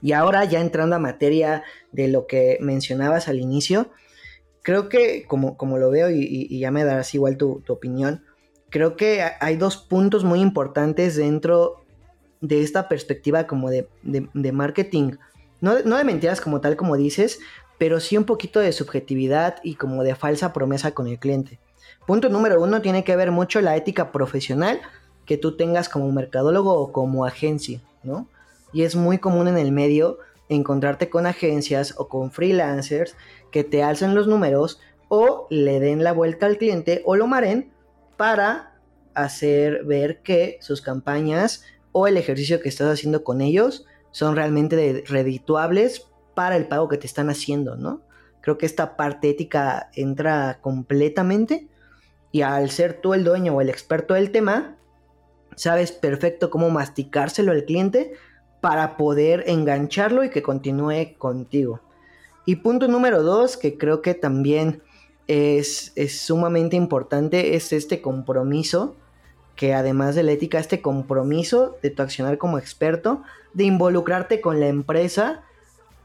Y 0.00 0.12
ahora 0.12 0.46
ya 0.46 0.60
entrando 0.60 0.96
a 0.96 0.98
materia 0.98 1.62
de 1.90 2.08
lo 2.08 2.26
que 2.26 2.56
mencionabas 2.60 3.28
al 3.28 3.38
inicio, 3.38 3.90
creo 4.62 4.88
que 4.88 5.26
como, 5.26 5.56
como 5.56 5.78
lo 5.78 5.90
veo 5.90 6.10
y, 6.10 6.58
ya 6.58 6.70
me 6.70 6.84
darás 6.84 7.14
igual 7.14 7.36
tu, 7.36 7.62
opinión, 7.68 8.24
creo 8.70 8.96
que 8.96 9.22
hay 9.40 9.56
dos 9.56 9.76
puntos 9.76 10.24
muy 10.24 10.40
importantes 10.40 11.16
dentro 11.16 11.84
de 12.40 12.62
esta 12.62 12.88
perspectiva 12.88 13.46
como 13.46 13.70
de, 13.70 13.86
marketing. 14.52 15.16
No, 15.60 15.80
no, 15.84 15.96
de 15.96 16.04
mentiras 16.04 16.40
como 16.40 16.60
tal 16.60 16.76
como 16.76 16.96
dices, 16.96 17.40
pero 17.78 18.00
sí 18.00 18.16
un 18.16 18.24
poquito 18.24 18.60
de 18.60 18.72
subjetividad 18.72 19.56
y 19.62 19.74
como 19.74 20.02
de 20.02 20.14
falsa 20.14 20.52
promesa 20.52 20.92
con 20.92 21.06
el 21.06 21.18
cliente. 21.18 21.58
Punto 22.06 22.28
número 22.28 22.60
uno 22.60 22.82
tiene 22.82 23.04
que 23.04 23.14
ver 23.16 23.30
mucho 23.30 23.60
la 23.60 23.76
ética 23.76 24.10
profesional 24.10 24.80
que 25.26 25.36
tú 25.36 25.56
tengas 25.56 25.88
como 25.88 26.10
mercadólogo 26.10 26.74
o 26.74 26.92
como 26.92 27.24
agencia, 27.24 27.80
¿no? 28.02 28.26
Y 28.72 28.82
es 28.82 28.96
muy 28.96 29.18
común 29.18 29.48
en 29.48 29.58
el 29.58 29.70
medio 29.70 30.18
encontrarte 30.48 31.08
con 31.08 31.26
agencias 31.26 31.94
o 31.98 32.08
con 32.08 32.30
freelancers 32.30 33.16
que 33.50 33.64
te 33.64 33.82
alcen 33.82 34.14
los 34.14 34.26
números 34.26 34.80
o 35.08 35.46
le 35.50 35.80
den 35.80 36.04
la 36.04 36.12
vuelta 36.12 36.46
al 36.46 36.58
cliente 36.58 37.02
o 37.04 37.16
lo 37.16 37.26
maren 37.26 37.72
para 38.16 38.80
hacer 39.14 39.84
ver 39.84 40.22
que 40.22 40.58
sus 40.60 40.80
campañas 40.80 41.64
o 41.92 42.06
el 42.06 42.16
ejercicio 42.16 42.60
que 42.60 42.68
estás 42.68 42.90
haciendo 42.92 43.24
con 43.24 43.40
ellos 43.40 43.86
son 44.10 44.36
realmente 44.36 45.04
redituables 45.06 46.06
para 46.34 46.56
el 46.56 46.66
pago 46.66 46.88
que 46.88 46.98
te 46.98 47.06
están 47.06 47.30
haciendo, 47.30 47.76
¿no? 47.76 48.02
Creo 48.40 48.58
que 48.58 48.66
esta 48.66 48.96
parte 48.96 49.30
ética 49.30 49.90
entra 49.94 50.58
completamente 50.60 51.68
y 52.30 52.42
al 52.42 52.70
ser 52.70 53.00
tú 53.00 53.14
el 53.14 53.24
dueño 53.24 53.54
o 53.54 53.60
el 53.60 53.68
experto 53.68 54.14
del 54.14 54.30
tema, 54.30 54.76
sabes 55.54 55.92
perfecto 55.92 56.50
cómo 56.50 56.70
masticárselo 56.70 57.52
al 57.52 57.64
cliente 57.64 58.12
para 58.62 58.96
poder 58.96 59.42
engancharlo 59.48 60.22
y 60.22 60.30
que 60.30 60.40
continúe 60.40 61.18
contigo. 61.18 61.80
Y 62.46 62.56
punto 62.56 62.86
número 62.86 63.24
dos, 63.24 63.56
que 63.56 63.76
creo 63.76 64.02
que 64.02 64.14
también 64.14 64.82
es, 65.26 65.92
sumamente 66.08 66.76
importante, 66.76 67.56
es 67.56 67.72
este 67.72 68.00
compromiso, 68.00 68.94
que 69.56 69.74
además 69.74 70.14
de 70.14 70.22
la 70.22 70.30
ética, 70.30 70.60
este 70.60 70.80
compromiso 70.80 71.76
de 71.82 71.90
tu 71.90 72.02
accionar 72.02 72.38
como 72.38 72.56
experto, 72.56 73.24
de 73.52 73.64
involucrarte 73.64 74.40
con 74.40 74.60
la 74.60 74.68
empresa 74.68 75.42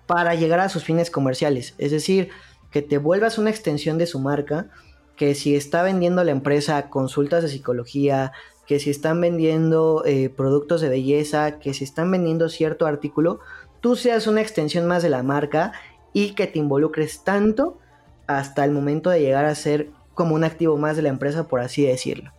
para 0.08 0.34
llegar 0.34 0.60
a 0.60 0.70
sus 0.70 0.84
fines 0.84 1.12
comerciales. 1.12 1.76
Es 1.78 1.92
decir, 1.92 2.30
que 2.72 2.82
te 2.82 2.98
vuelvas 2.98 3.38
una 3.38 3.52
extensión 3.52 4.00
de 4.00 4.08
su 4.08 4.20
marca, 4.20 4.72
que 5.16 5.36
si 5.36 5.56
está 5.56 5.84
vendiendo 5.84 6.24
la 6.24 6.32
empresa 6.32 6.90
consultas 6.90 7.44
de 7.44 7.50
psicología, 7.50 8.32
que 8.68 8.80
si 8.80 8.90
están 8.90 9.22
vendiendo 9.22 10.04
eh, 10.06 10.30
productos 10.30 10.82
de 10.82 10.90
belleza, 10.90 11.58
que 11.58 11.74
si 11.74 11.86
están 11.86 12.12
vendiendo 12.12 12.50
cierto 12.50 12.86
artículo, 12.86 13.40
tú 13.80 13.96
seas 13.96 14.28
una 14.28 14.42
extensión 14.42 14.86
más 14.86 15.02
de 15.02 15.10
la 15.10 15.24
marca 15.24 15.72
y 16.14 16.36
que 16.36 16.48
te 16.48 16.60
involucres 16.60 17.24
tanto 17.24 17.80
hasta 18.28 18.66
el 18.66 18.72
momento 18.72 19.10
de 19.10 19.22
llegar 19.22 19.46
a 19.46 19.56
ser 19.56 19.90
como 20.14 20.36
un 20.36 20.44
activo 20.44 20.78
más 20.78 20.98
de 20.98 21.04
la 21.04 21.10
empresa, 21.10 21.48
por 21.48 21.62
así 21.62 21.86
decirlo. 21.86 22.34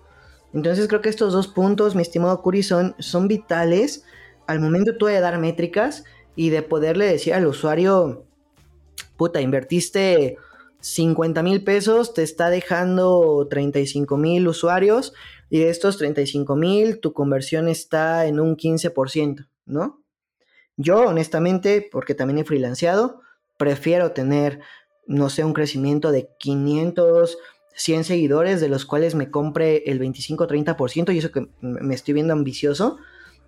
Entonces 0.53 0.87
creo 0.87 1.01
que 1.01 1.09
estos 1.09 1.33
dos 1.33 1.49
puntos, 1.49 1.95
mi 1.95 2.03
estimado 2.03 2.43
Curi, 2.43 2.63
son, 2.63 2.95
son 2.99 3.27
vitales 3.27 4.05
al 4.47 4.61
momento 4.61 4.97
tú 4.97 5.07
de 5.07 5.21
dar 5.21 5.39
métricas 5.39 6.05
y 6.37 6.51
de 6.51 6.63
poderle 6.63 7.07
decir 7.07 7.33
al 7.35 7.47
usuario, 7.47 8.25
puta, 9.17 9.41
invertiste 9.41 10.37
50 10.81 11.43
mil 11.43 11.65
pesos, 11.65 12.15
te 12.15 12.23
está 12.23 12.51
dejando 12.51 13.47
35 13.49 14.17
mil 14.17 14.47
usuarios 14.47 15.13
y 15.51 15.59
de 15.59 15.71
estos 15.71 15.99
35 15.99 16.57
mil 16.57 17.01
tu 17.01 17.13
conversión 17.13 17.69
está 17.69 18.27
en 18.27 18.39
un 18.39 18.57
15%, 18.57 19.49
¿no? 19.67 20.03
Yo 20.77 21.01
honestamente, 21.01 21.89
porque 21.91 22.15
también 22.15 22.39
he 22.39 22.45
freelanceado, 22.45 23.21
prefiero 23.57 24.13
tener, 24.13 24.61
no 25.07 25.29
sé, 25.29 25.45
un 25.45 25.53
crecimiento 25.53 26.13
de 26.13 26.31
500, 26.39 27.39
100 27.75 28.05
seguidores, 28.05 28.61
de 28.61 28.69
los 28.69 28.85
cuales 28.85 29.17
me 29.17 29.31
compre 29.31 29.83
el 29.87 30.01
25-30%, 30.01 31.13
y 31.13 31.19
eso 31.19 31.33
que 31.33 31.49
me 31.61 31.95
estoy 31.95 32.15
viendo 32.15 32.33
ambicioso, 32.33 32.99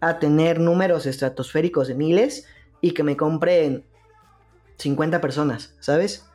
a 0.00 0.18
tener 0.18 0.58
números 0.58 1.06
estratosféricos 1.06 1.86
de 1.86 1.94
miles 1.94 2.46
y 2.80 2.92
que 2.92 3.04
me 3.04 3.16
compren 3.16 3.84
50 4.78 5.20
personas, 5.20 5.76
¿sabes? 5.78 6.29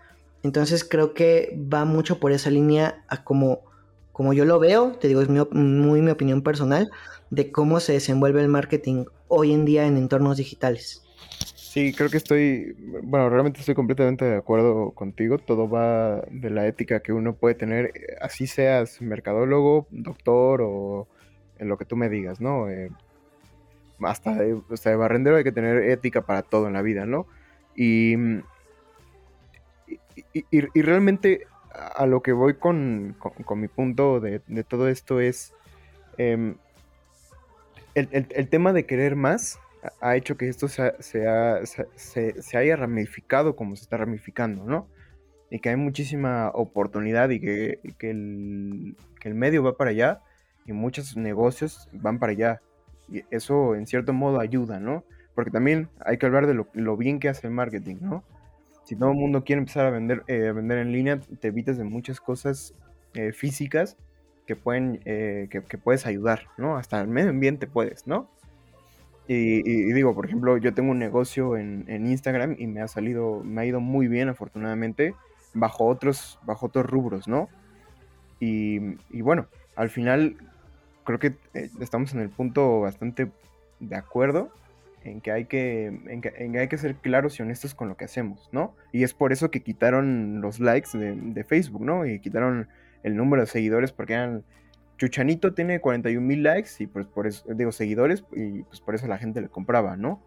Entonces 0.46 0.84
creo 0.84 1.14
que 1.14 1.58
va 1.74 1.86
mucho 1.86 2.20
por 2.20 2.32
esa 2.32 2.52
línea 2.52 3.04
a 3.08 3.24
como 3.24 3.64
como 4.12 4.32
yo 4.32 4.46
lo 4.46 4.60
veo, 4.60 4.94
te 4.94 5.10
digo, 5.10 5.22
es 5.22 5.28
muy 5.28 6.02
mi 6.02 6.10
opinión 6.10 6.42
personal, 6.42 6.90
de 7.32 7.52
cómo 7.52 7.82
se 7.82 7.92
desenvuelve 7.92 8.40
el 8.40 8.48
marketing 8.48 9.04
hoy 9.28 9.52
en 9.52 9.66
día 9.66 9.86
en 9.88 9.98
entornos 9.98 10.38
digitales. 10.38 11.04
Sí, 11.54 11.92
creo 11.94 12.10
que 12.10 12.16
estoy, 12.16 12.78
bueno, 13.04 13.30
realmente 13.30 13.60
estoy 13.60 13.76
completamente 13.76 14.24
de 14.24 14.38
acuerdo 14.38 14.92
contigo. 14.92 15.38
Todo 15.38 15.68
va 15.68 16.22
de 16.32 16.50
la 16.50 16.66
ética 16.66 17.02
que 17.02 17.12
uno 17.12 17.36
puede 17.36 17.56
tener, 17.56 17.92
así 18.22 18.48
seas 18.48 19.02
mercadólogo, 19.02 19.86
doctor 19.92 20.62
o 20.64 21.10
en 21.60 21.68
lo 21.68 21.78
que 21.78 21.84
tú 21.84 21.98
me 21.98 22.08
digas, 22.08 22.40
¿no? 22.40 22.70
Eh, 22.70 22.92
hasta, 24.00 24.34
de, 24.36 24.62
hasta 24.72 24.92
de 24.92 24.96
barrendero 24.96 25.36
hay 25.36 25.44
que 25.44 25.52
tener 25.52 25.90
ética 25.90 26.22
para 26.22 26.42
todo 26.42 26.68
en 26.68 26.74
la 26.74 26.82
vida, 26.82 27.06
¿no? 27.06 27.28
Y, 27.76 28.16
y, 30.34 30.46
y 30.52 30.82
realmente 30.82 31.48
a 31.96 32.06
lo 32.06 32.22
que 32.22 32.32
voy 32.32 32.56
con, 32.56 33.16
mi 33.56 33.68
punto 33.68 34.20
de, 34.20 34.40
todo 34.68 34.88
esto 34.88 35.20
es 35.20 35.54
em, 36.18 36.56
el, 37.94 38.50
tema 38.50 38.74
de 38.74 38.86
querer 38.86 39.16
más 39.16 39.60
ha 40.02 40.16
hecho 40.16 40.38
que 40.38 40.48
esto 40.50 40.68
se, 40.68 40.94
se, 41.00 42.58
haya 42.58 42.76
ramificado 42.76 43.56
como 43.56 43.76
se 43.76 43.84
está 43.84 43.98
ramificando, 43.98 44.66
¿no? 44.66 44.88
Y 45.52 45.60
que 45.60 45.70
hay 45.70 45.76
muchísima 45.76 46.50
oportunidad 46.54 47.30
y 47.30 47.40
que, 47.40 47.80
el, 48.00 48.96
medio 49.36 49.64
va 49.64 49.78
para 49.78 49.92
allá 49.92 50.22
y 50.66 50.74
muchos 50.74 51.16
negocios 51.16 51.88
van 51.92 52.20
para 52.20 52.32
allá. 52.32 52.62
Y 53.08 53.24
eso 53.30 53.76
en 53.76 53.86
cierto 53.86 54.12
modo 54.12 54.40
ayuda, 54.40 54.80
¿no? 54.80 55.04
Porque 55.36 55.52
también 55.52 55.90
hay 56.04 56.18
que 56.18 56.26
hablar 56.26 56.48
de 56.48 56.56
lo, 56.56 56.68
lo 56.74 56.98
bien 56.98 57.20
que 57.20 57.30
hace 57.30 57.46
el 57.46 57.54
marketing, 57.54 57.98
¿no? 58.02 58.24
Si 58.86 58.96
todo 58.96 59.10
el 59.10 59.18
mundo 59.18 59.44
quiere 59.44 59.60
empezar 59.60 59.88
a 59.88 59.90
vender, 59.90 60.24
eh, 60.28 60.52
vender 60.52 60.78
en 60.78 60.92
línea, 60.92 61.20
te 61.20 61.48
evitas 61.48 61.78
de 61.78 61.84
muchas 61.84 62.22
cosas 62.22 62.74
eh, 63.16 63.34
físicas 63.34 63.98
que 64.46 64.56
pueden, 64.56 65.02
eh, 65.06 65.48
que, 65.50 65.78
puedes 65.78 66.06
ayudar, 66.06 66.48
¿no? 66.58 66.78
Hasta 66.78 67.02
el 67.02 67.08
medio 67.08 67.32
ambiente 67.32 67.66
puedes, 67.66 68.06
¿no? 68.06 68.30
Y, 69.28 69.64
digo, 69.94 70.14
por 70.14 70.28
ejemplo, 70.28 70.56
yo 70.58 70.76
tengo 70.76 70.92
un 70.92 71.00
negocio 71.00 71.58
en, 71.58 71.88
Instagram 71.88 72.58
y 72.60 72.68
me 72.68 72.82
ha 72.82 72.88
salido, 72.88 73.44
me 73.44 73.62
ha 73.62 73.66
ido 73.66 73.80
muy 73.80 74.08
bien, 74.08 74.30
afortunadamente, 74.30 75.16
bajo 75.56 75.88
otros, 75.88 76.38
bajo 76.44 76.68
otros 76.68 76.86
rubros, 76.86 77.28
¿no? 77.28 77.50
Y, 78.40 78.98
y 79.10 79.22
bueno, 79.22 79.48
al 79.76 79.90
final 79.90 80.38
creo 81.06 81.18
que 81.18 81.34
estamos 81.80 82.14
en 82.14 82.20
el 82.20 82.30
punto 82.30 82.82
bastante 82.82 83.32
de 83.80 83.96
acuerdo 83.96 84.52
en 85.06 85.22
que 85.22 85.32
hay 85.32 85.46
que, 85.46 85.86
en 85.86 86.22
que, 86.22 86.60
hay 86.60 86.68
que 86.68 86.78
ser 86.78 86.96
claros 86.96 87.40
y 87.40 87.44
honestos 87.44 87.76
con 87.76 87.88
lo 87.88 87.96
que 87.96 88.06
hacemos, 88.06 88.50
¿no? 88.52 88.76
Y 88.92 89.04
es 89.04 89.14
por 89.14 89.32
eso 89.32 89.52
que 89.52 89.62
quitaron 89.62 90.42
los 90.42 90.60
likes 90.60 90.98
de, 90.98 91.44
Facebook, 91.44 91.86
¿no? 91.86 92.08
Y 92.08 92.20
quitaron 92.20 92.68
el 93.04 93.16
número 93.16 93.44
de 93.44 93.48
seguidores 93.48 93.92
porque 93.92 94.14
eran... 94.14 94.44
Chuchanito 94.98 95.54
tiene 95.54 95.82
41 95.82 96.26
mil 96.26 96.42
likes 96.42 96.70
y 96.80 96.88
pues 96.88 97.06
por 97.06 97.28
eso, 97.28 97.46
digo, 97.54 97.72
seguidores 97.72 98.24
y 98.32 98.64
pues 98.64 98.80
por 98.80 98.96
eso 98.96 99.08
la 99.08 99.18
gente 99.18 99.42
le 99.42 99.50
compraba, 99.50 99.98
¿no? 99.98 100.24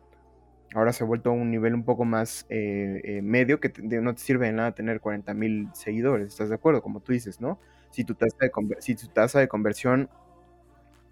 Ahora 0.74 0.92
se 0.92 1.02
ha 1.02 1.06
vuelto 1.06 1.30
a 1.30 1.32
un 1.32 1.50
nivel 1.50 1.74
un 1.74 1.84
poco 1.84 2.04
más 2.04 2.46
eh, 2.50 3.00
eh, 3.02 3.22
medio 3.22 3.58
que 3.60 3.72
no 3.82 4.14
te 4.14 4.20
sirve 4.20 4.46
de 4.46 4.52
nada 4.52 4.72
tener 4.72 5.00
40 5.00 5.32
mil 5.32 5.68
seguidores, 5.72 6.28
¿estás 6.28 6.50
de 6.50 6.54
acuerdo? 6.54 6.82
Como 6.82 7.00
tú 7.00 7.12
dices, 7.12 7.40
¿no? 7.40 7.58
Si 7.90 8.04
tu 8.04 8.14
tasa 8.14 8.36
de, 8.42 8.50
si 8.80 8.94
tu 8.94 9.08
tasa 9.08 9.40
de 9.40 9.48
conversión 9.48 10.10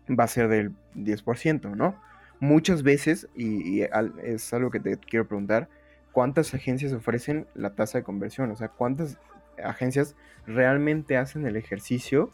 va 0.09 0.25
a 0.25 0.29
ser 0.29 0.49
del 0.49 0.73
10%, 0.95 1.75
¿no? 1.75 1.99
Muchas 2.41 2.83
veces, 2.83 3.29
y, 3.35 3.83
es 4.23 4.53
algo 4.53 4.71
que 4.71 4.81
te 4.81 4.97
quiero 4.99 5.27
preguntar, 5.27 5.69
¿cuántas 6.13 6.55
agencias 6.55 6.93
ofrecen 6.93 7.47
la 7.55 7.75
tasa 7.75 7.99
de 7.99 8.05
conversión? 8.05 8.51
O 8.51 8.57
sea, 8.57 8.69
¿cuántas, 8.69 9.19
agencias 9.63 10.17
realmente 10.47 11.17
hacen 11.17 11.47
el 11.47 11.57
ejercicio 11.57 12.31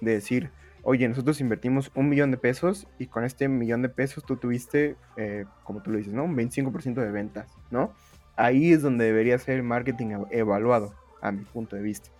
de 0.00 0.12
decir, 0.12 0.50
oye, 0.82 1.08
nosotros 1.08 1.40
invertimos 1.40 1.90
un 1.94 2.08
millón 2.08 2.30
de 2.30 2.36
pesos 2.36 2.86
y 2.98 3.06
con 3.06 3.24
este 3.24 3.48
millón 3.48 3.82
de 3.82 3.88
pesos 3.88 4.24
tú 4.24 4.36
tuviste, 4.36 4.96
eh, 5.16 5.44
como 5.64 5.82
tú 5.82 5.90
lo 5.90 5.98
dices, 5.98 6.12
¿no? 6.12 6.24
Un 6.24 6.36
25% 6.36 6.94
de 6.94 7.10
ventas, 7.10 7.50
¿no? 7.70 7.92
Ahí 8.36 8.72
es 8.72 8.82
donde 8.82 9.06
debería 9.06 9.38
ser 9.38 9.56
el 9.56 9.62
marketing 9.62 10.26
evaluado, 10.30 10.94
a 11.22 11.32
mi 11.32 11.44
punto 11.44 11.76
de 11.76 11.82
vista. 11.82 12.10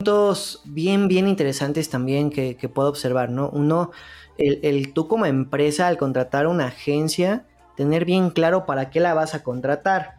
Puntos 0.00 0.62
bien, 0.64 1.08
bien 1.08 1.28
interesantes 1.28 1.90
también 1.90 2.30
que, 2.30 2.56
puedo 2.72 2.88
observar, 2.88 3.28
¿no? 3.28 3.50
Uno, 3.50 3.90
el, 4.38 4.94
tú 4.94 5.06
como 5.08 5.26
empresa 5.26 5.88
al 5.88 5.98
contratar 5.98 6.46
una 6.46 6.68
agencia, 6.68 7.44
tener 7.76 8.06
bien 8.06 8.30
claro 8.30 8.64
para 8.64 8.88
qué 8.88 8.98
la 8.98 9.12
vas 9.12 9.34
a 9.34 9.42
contratar. 9.42 10.14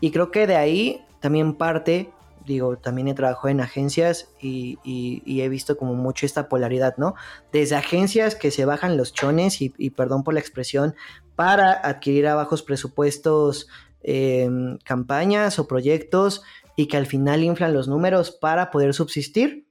Y 0.00 0.12
creo 0.12 0.30
que 0.30 0.46
de 0.46 0.54
ahí 0.54 1.04
también 1.18 1.54
parte 1.54 2.12
digo, 2.46 2.76
también 2.76 3.08
he 3.08 3.14
trabajado 3.14 3.48
en 3.48 3.60
agencias 3.60 4.28
y, 4.40 4.78
he 5.26 5.48
visto 5.48 5.76
como 5.76 5.94
mucho 5.94 6.26
esta 6.26 6.48
polaridad, 6.48 6.94
¿no? 6.96 7.16
Desde 7.50 7.74
agencias 7.74 8.36
que 8.36 8.52
se 8.52 8.64
bajan 8.64 8.96
los 8.96 9.14
chones 9.14 9.60
y, 9.60 9.90
perdón 9.90 10.22
por 10.22 10.34
la 10.34 10.40
expresión, 10.40 10.94
para 11.34 11.72
adquirir 11.72 12.28
a 12.28 12.36
bajos 12.36 12.62
presupuestos 12.62 13.66
em, 14.04 14.78
campañas 14.84 15.58
o 15.58 15.66
proyectos 15.66 16.42
y 16.76 16.86
que 16.86 16.96
al 16.96 17.06
final 17.06 17.42
inflan 17.42 17.74
los 17.74 17.88
números 17.88 18.30
para 18.30 18.70
poder 18.70 18.94
subsistir. 18.94 19.68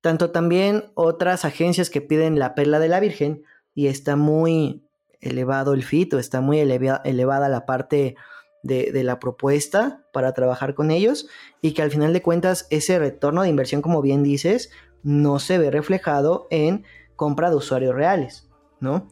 Tanto 0.00 0.30
también 0.30 0.90
otras 0.94 1.44
agencias 1.44 1.88
que 1.88 2.00
piden 2.00 2.38
la 2.38 2.54
perla 2.54 2.78
de 2.78 2.88
la 2.88 3.00
Virgen 3.00 3.44
y 3.74 3.86
está 3.86 4.16
muy 4.16 4.84
elevado 5.20 5.72
el 5.72 5.84
fit 5.84 6.12
o 6.14 6.18
está 6.18 6.40
muy 6.40 6.58
elevada 6.58 7.48
la 7.48 7.64
parte 7.64 8.16
de, 8.62 9.02
la 9.02 9.18
propuesta 9.18 10.04
para 10.12 10.32
trabajar 10.32 10.74
con 10.74 10.90
ellos 10.90 11.28
y 11.60 11.72
que 11.72 11.82
al 11.82 11.90
final 11.90 12.12
de 12.12 12.22
cuentas 12.22 12.66
ese 12.70 12.98
retorno 12.98 13.42
de 13.42 13.48
inversión, 13.48 13.82
como 13.82 14.02
bien 14.02 14.22
dices, 14.22 14.70
no 15.02 15.38
se 15.38 15.58
ve 15.58 15.70
reflejado 15.70 16.46
en 16.50 16.84
compra 17.16 17.50
de 17.50 17.56
usuarios 17.56 17.94
reales, 17.94 18.48
¿no? 18.80 19.08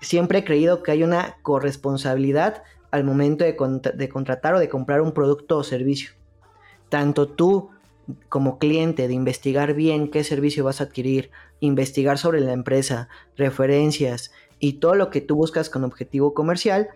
Siempre 0.00 0.40
he 0.40 0.44
creído 0.44 0.82
que 0.82 0.92
hay 0.92 1.02
una 1.02 1.38
corresponsabilidad 1.42 2.62
al 2.90 3.04
momento 3.04 3.44
de, 3.44 3.56
de 3.94 4.08
contratar 4.08 4.54
o 4.54 4.60
de 4.60 4.68
comprar 4.68 5.00
un 5.00 5.12
producto 5.12 5.58
o 5.58 5.64
servicio. 5.64 6.17
Tanto 6.88 7.28
tú 7.28 7.70
como 8.28 8.58
cliente 8.58 9.08
de 9.08 9.14
investigar 9.14 9.74
bien 9.74 10.10
qué 10.10 10.24
servicio 10.24 10.64
vas 10.64 10.80
a 10.80 10.84
adquirir, 10.84 11.30
investigar 11.60 12.18
sobre 12.18 12.40
la 12.40 12.52
empresa, 12.52 13.08
referencias 13.36 14.32
y 14.58 14.74
todo 14.74 14.94
lo 14.94 15.10
que 15.10 15.20
tú 15.20 15.36
buscas 15.36 15.68
con 15.70 15.84
objetivo 15.84 16.34
comercial, 16.34 16.88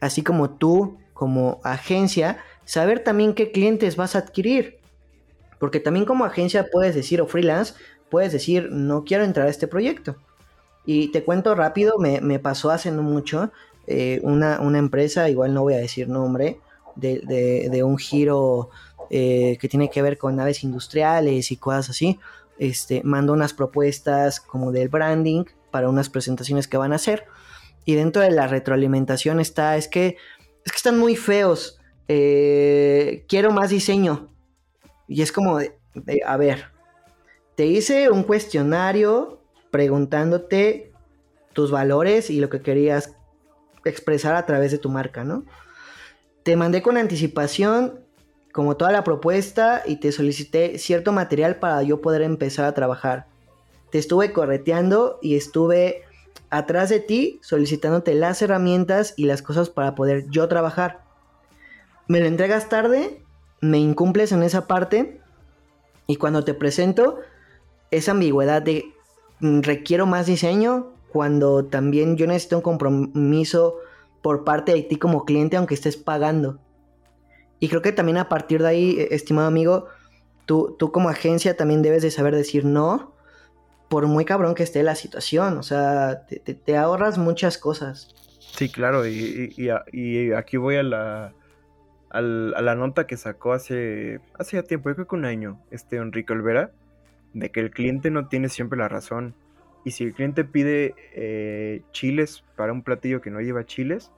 así 0.00 0.22
como 0.22 0.50
tú 0.50 0.98
como 1.12 1.60
agencia, 1.64 2.38
saber 2.64 3.00
también 3.00 3.34
qué 3.34 3.52
clientes 3.52 3.96
vas 3.96 4.16
a 4.16 4.20
adquirir. 4.20 4.78
Porque 5.58 5.80
también 5.80 6.04
como 6.04 6.24
agencia 6.24 6.66
puedes 6.70 6.94
decir, 6.94 7.20
o 7.20 7.26
freelance, 7.26 7.74
puedes 8.10 8.32
decir, 8.32 8.70
no 8.70 9.04
quiero 9.04 9.24
entrar 9.24 9.46
a 9.46 9.50
este 9.50 9.68
proyecto. 9.68 10.16
Y 10.84 11.08
te 11.12 11.24
cuento 11.24 11.54
rápido, 11.54 11.98
me, 11.98 12.38
pasó 12.38 12.70
hace 12.70 12.90
no 12.90 13.02
mucho 13.02 13.50
eh, 13.86 14.20
una, 14.22 14.58
empresa, 14.76 15.30
igual 15.30 15.54
no 15.54 15.62
voy 15.62 15.74
a 15.74 15.78
decir 15.78 16.08
nombre, 16.08 16.60
de, 16.96 17.82
un 17.84 17.96
giro 17.98 18.70
eh, 19.10 19.58
que 19.60 19.68
tiene 19.68 19.90
que 19.90 20.02
ver 20.02 20.18
con 20.18 20.36
naves 20.36 20.64
industriales 20.64 21.50
y 21.50 21.56
cosas 21.56 21.90
así. 21.90 22.18
Este, 22.58 23.02
mando 23.02 23.32
unas 23.32 23.52
propuestas 23.52 24.40
como 24.40 24.70
del 24.72 24.88
branding 24.88 25.44
para 25.70 25.88
unas 25.88 26.08
presentaciones 26.08 26.68
que 26.68 26.76
van 26.76 26.92
a 26.92 26.96
hacer. 26.96 27.24
Y 27.84 27.94
dentro 27.94 28.22
de 28.22 28.30
la 28.30 28.46
retroalimentación 28.46 29.40
está, 29.40 29.76
es 29.76 29.88
que 29.88 30.16
es 30.64 30.72
que 30.72 30.76
están 30.76 30.98
muy 30.98 31.16
feos. 31.16 31.78
Eh, 32.08 33.24
quiero 33.28 33.52
más 33.52 33.70
diseño. 33.70 34.30
Y 35.06 35.22
es 35.22 35.32
como, 35.32 35.58
de, 35.58 35.74
a 36.26 36.36
ver, 36.36 36.66
te 37.54 37.66
hice 37.66 38.10
un 38.10 38.22
cuestionario 38.22 39.40
preguntándote 39.70 40.92
tus 41.52 41.70
valores 41.70 42.30
y 42.30 42.40
lo 42.40 42.48
que 42.48 42.62
querías 42.62 43.16
expresar 43.84 44.34
a 44.34 44.46
través 44.46 44.72
de 44.72 44.78
tu 44.78 44.88
marca, 44.88 45.24
¿no? 45.24 45.44
Te 46.42 46.56
mandé 46.56 46.82
con 46.82 46.96
anticipación 46.96 48.03
como 48.54 48.76
toda 48.76 48.92
la 48.92 49.02
propuesta 49.02 49.82
y 49.84 49.96
te 49.96 50.12
solicité 50.12 50.78
cierto 50.78 51.10
material 51.10 51.56
para 51.56 51.82
yo 51.82 52.00
poder 52.00 52.22
empezar 52.22 52.64
a 52.64 52.72
trabajar. 52.72 53.26
Te 53.90 53.98
estuve 53.98 54.32
correteando 54.32 55.18
y 55.20 55.34
estuve 55.34 56.04
atrás 56.50 56.88
de 56.88 57.00
ti 57.00 57.40
solicitándote 57.42 58.14
las 58.14 58.40
herramientas 58.42 59.14
y 59.16 59.24
las 59.24 59.42
cosas 59.42 59.70
para 59.70 59.96
poder 59.96 60.30
yo 60.30 60.46
trabajar. 60.46 61.02
Me 62.06 62.20
lo 62.20 62.26
entregas 62.26 62.68
tarde, 62.68 63.24
me 63.60 63.78
incumples 63.78 64.30
en 64.30 64.44
esa 64.44 64.68
parte 64.68 65.20
y 66.06 66.14
cuando 66.14 66.44
te 66.44 66.54
presento 66.54 67.18
esa 67.90 68.12
ambigüedad 68.12 68.62
de 68.62 68.84
mm, 69.40 69.62
requiero 69.62 70.06
más 70.06 70.26
diseño 70.26 70.92
cuando 71.08 71.64
también 71.64 72.16
yo 72.16 72.28
necesito 72.28 72.58
un 72.58 72.62
compromiso 72.62 73.78
por 74.22 74.44
parte 74.44 74.74
de 74.74 74.82
ti 74.82 74.94
como 74.94 75.24
cliente 75.24 75.56
aunque 75.56 75.74
estés 75.74 75.96
pagando. 75.96 76.60
Y 77.60 77.68
creo 77.68 77.82
que 77.82 77.92
también 77.92 78.18
a 78.18 78.28
partir 78.28 78.62
de 78.62 78.68
ahí, 78.68 78.96
e, 78.98 79.14
estimado 79.14 79.48
amigo, 79.48 79.86
tú, 80.46 80.76
tú 80.78 80.92
como 80.92 81.08
agencia 81.08 81.56
también 81.56 81.82
debes 81.82 82.02
de 82.02 82.10
saber 82.10 82.34
decir 82.34 82.64
no 82.64 83.14
por 83.88 84.06
muy 84.06 84.24
cabrón 84.24 84.54
que 84.54 84.62
esté 84.62 84.82
la 84.82 84.94
situación, 84.94 85.58
o 85.58 85.62
sea, 85.62 86.26
te, 86.26 86.76
ahorras 86.76 87.18
muchas 87.18 87.58
cosas. 87.58 88.12
Sí, 88.40 88.68
claro, 88.68 89.06
y, 89.06 89.70
aquí 90.36 90.56
voy 90.56 90.76
a 90.76 90.82
la, 90.82 91.32
a 92.10 92.20
la 92.20 92.74
nota 92.74 93.06
que 93.06 93.16
sacó 93.16 93.52
hace, 93.52 94.20
hace 94.38 94.56
ya 94.56 94.62
tiempo, 94.62 94.88
yo 94.88 94.96
creo 94.96 95.06
que 95.06 95.14
un 95.14 95.24
año, 95.24 95.60
este 95.70 95.96
Enrique 95.96 96.32
Olvera, 96.32 96.72
de 97.34 97.50
que 97.50 97.60
el 97.60 97.70
cliente 97.70 98.10
no 98.10 98.28
tiene 98.28 98.48
siempre 98.48 98.78
la 98.78 98.88
razón. 98.88 99.34
Y 99.84 99.90
si 99.90 100.04
el 100.04 100.14
cliente 100.14 100.44
pide 100.44 100.94
eh, 101.14 101.82
chiles 101.92 102.42
para 102.56 102.72
un 102.72 102.82
platillo 102.82 103.20
que 103.20 103.30
no 103.30 103.40
lleva 103.40 103.66
chiles, 103.66 104.10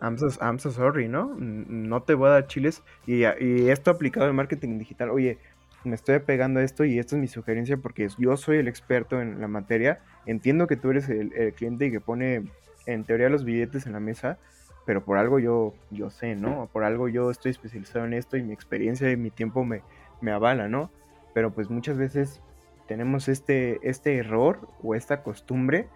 I'm 0.00 0.18
so, 0.58 0.70
sorry, 0.70 1.08
¿no? 1.08 1.34
No 1.38 2.02
te 2.02 2.14
voy 2.14 2.28
a 2.28 2.32
dar 2.32 2.46
chiles. 2.46 2.82
Y, 3.06 3.24
y 3.24 3.68
esto 3.68 3.90
aplicado 3.90 4.28
en 4.28 4.36
marketing 4.36 4.78
digital, 4.78 5.10
oye, 5.10 5.38
me 5.84 5.94
estoy 5.94 6.18
pegando 6.20 6.60
a 6.60 6.62
esto 6.62 6.84
y 6.84 6.98
esta 6.98 7.16
es 7.16 7.20
mi 7.20 7.28
sugerencia 7.28 7.76
porque 7.78 8.08
yo 8.18 8.36
soy 8.36 8.58
el 8.58 8.68
experto 8.68 9.20
en 9.20 9.40
la 9.40 9.48
materia. 9.48 10.00
Entiendo 10.26 10.66
que 10.66 10.76
tú 10.76 10.90
eres 10.90 11.08
el, 11.08 11.32
cliente 11.54 11.86
y 11.86 11.90
que 11.90 12.00
pone 12.00 12.44
en 12.86 13.04
teoría 13.04 13.28
los 13.28 13.44
billetes 13.44 13.86
en 13.86 13.92
la 13.92 14.00
mesa, 14.00 14.38
pero 14.84 15.04
por 15.04 15.18
algo 15.18 15.38
yo, 15.38 15.74
yo 15.90 16.10
sé, 16.10 16.34
¿no? 16.34 16.68
Por 16.72 16.84
algo 16.84 17.08
yo 17.08 17.30
estoy 17.30 17.50
especializado 17.50 18.04
en 18.04 18.14
esto 18.14 18.36
y 18.36 18.42
mi 18.42 18.52
experiencia 18.52 19.10
y 19.10 19.16
mi 19.16 19.30
tiempo 19.30 19.64
me, 19.64 19.82
me 20.20 20.32
avala, 20.32 20.68
¿no? 20.68 20.90
Pero 21.32 21.52
pues 21.52 21.70
muchas 21.70 21.96
veces 21.96 22.42
tenemos 22.86 23.28
este, 23.28 23.78
este 23.88 24.16
error 24.16 24.68
o 24.82 24.94
esta 24.94 25.22
costumbre 25.22 25.86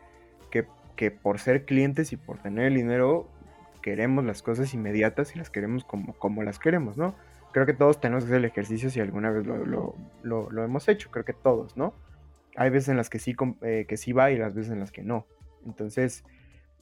que, 0.50 0.66
que 0.96 1.10
por 1.10 1.40
ser 1.40 1.64
clientes 1.64 2.12
y 2.12 2.16
por 2.16 2.38
tener 2.38 2.66
el 2.66 2.74
dinero 2.74 3.28
queremos 3.84 4.24
las 4.24 4.42
cosas 4.42 4.72
inmediatas 4.72 5.36
y 5.36 5.38
las 5.38 5.50
queremos 5.50 5.84
como, 5.84 6.14
como 6.14 6.42
las 6.42 6.58
queremos, 6.58 6.96
¿no? 6.96 7.14
creo 7.54 7.66
que 7.66 7.72
todos 7.72 8.00
tenemos 8.00 8.24
que 8.24 8.30
hacer 8.30 8.38
el 8.38 8.46
ejercicio 8.46 8.90
si 8.90 8.98
alguna 8.98 9.30
vez 9.30 9.46
lo, 9.46 9.94
hemos 10.64 10.88
hecho, 10.88 11.10
creo 11.12 11.24
que 11.24 11.32
todos, 11.32 11.76
¿no? 11.76 11.94
Hay 12.56 12.68
veces 12.70 12.88
en 12.88 12.96
las 12.96 13.08
que 13.08 13.20
sí, 13.20 13.36
eh, 13.62 13.86
que 13.88 13.96
sí 13.96 14.12
va 14.12 14.32
y 14.32 14.36
las 14.36 14.54
veces 14.54 14.72
en 14.72 14.80
las 14.80 14.90
que 14.90 15.04
no. 15.04 15.28
Entonces, 15.64 16.24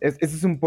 esa 0.01 0.25
es 0.25 0.45
un 0.45 0.59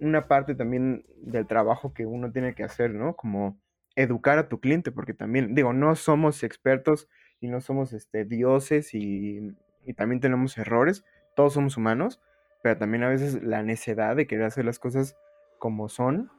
una 0.00 0.28
parte 0.28 0.54
también 0.54 1.06
del 1.22 1.46
trabajo 1.46 1.94
que 1.94 2.04
uno 2.04 2.30
tiene 2.30 2.54
que 2.54 2.64
hacer, 2.64 2.92
¿no? 2.92 3.16
Como 3.16 3.58
educar 3.94 4.38
a 4.38 4.48
tu 4.50 4.60
cliente, 4.60 4.92
porque 4.92 5.14
también, 5.14 5.54
digo, 5.54 5.72
no 5.72 5.96
somos 5.96 6.42
expertos 6.42 7.08
y 7.40 7.48
no 7.48 7.62
somos 7.62 7.94
este, 7.94 8.26
dioses 8.26 8.92
y, 8.92 9.56
y 9.86 9.94
también 9.94 10.20
tenemos 10.20 10.58
errores, 10.58 11.02
todos 11.34 11.54
somos 11.54 11.78
humanos, 11.78 12.20
pero 12.62 12.76
también 12.76 13.04
a 13.04 13.08
veces 13.08 13.42
la 13.42 13.62
necedad 13.62 14.16
de 14.16 14.26
querer 14.26 14.44
hacer 14.44 14.66
las 14.66 14.78
cosas 14.78 15.16
como 15.58 15.88
son, 15.88 16.30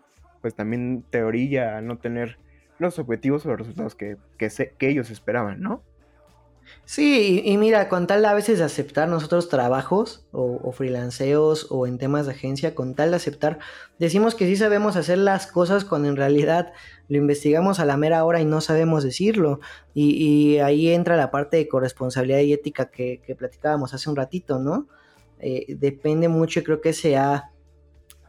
pues 0.42 0.56
también 0.56 1.04
te 1.10 1.20
a 1.60 1.82
no 1.82 1.98
tener 1.98 2.40
los 2.80 3.00
objetivos 3.00 3.46
o 3.46 3.50
los 3.50 3.60
resultados 3.60 3.96
que, 3.96 4.18
que, 4.38 4.50
que 4.78 4.90
ellos 4.90 5.10
esperaban, 5.10 5.62
¿no? 5.62 5.84
Sí, 6.86 7.42
y, 7.44 7.58
mira, 7.58 7.90
con 7.90 8.08
tal 8.08 8.26
a 8.26 8.34
veces 8.34 8.62
aceptar 8.62 9.10
nosotros 9.10 9.50
trabajos 9.50 10.26
o, 10.32 10.72
freelanceos 10.72 11.68
o 11.70 11.86
en 11.86 11.98
temas 11.98 12.26
de 12.26 12.34
agencia, 12.34 12.76
con 12.76 12.96
tal 12.96 13.12
de 13.12 13.18
aceptar, 13.18 13.60
decimos 14.00 14.36
que 14.36 14.46
sí 14.46 14.56
sabemos 14.56 14.96
hacer 14.96 15.18
las 15.18 15.48
cosas 15.48 15.86
cuando 15.86 16.08
en 16.08 16.16
realidad 16.16 16.74
lo 17.10 17.18
investigamos 17.18 17.80
a 17.80 17.86
la 17.86 17.98
mera 17.98 18.24
hora 18.24 18.42
y 18.42 18.46
no 18.46 18.62
sabemos 18.62 19.04
decirlo. 19.04 19.60
Y, 19.94 20.58
ahí 20.60 20.90
entra 20.90 21.18
la 21.18 21.32
parte 21.32 21.58
de 21.58 21.68
corresponsabilidad 21.68 22.40
y 22.40 22.54
ética 22.54 22.90
que, 22.90 23.22
platicábamos 23.38 23.94
hace 23.94 24.10
un 24.10 24.16
ratito, 24.16 24.60
¿no? 24.60 24.88
Eh, 25.40 25.76
depende 25.78 26.30
mucho 26.30 26.60
y 26.60 26.64
creo 26.64 26.82
que 26.82 26.94
se 26.94 27.16
ha 27.16 27.52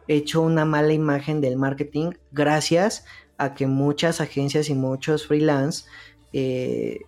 hecho 0.08 0.40
una 0.40 0.64
mala 0.64 0.92
imagen 0.92 1.40
del 1.40 1.56
marketing 1.56 2.12
gracias 2.32 3.04
a 3.36 3.54
que 3.54 3.66
muchas 3.66 4.20
agencias 4.20 4.68
y 4.68 4.74
muchos 4.74 5.26
freelance 5.26 5.84
eh, 6.32 7.02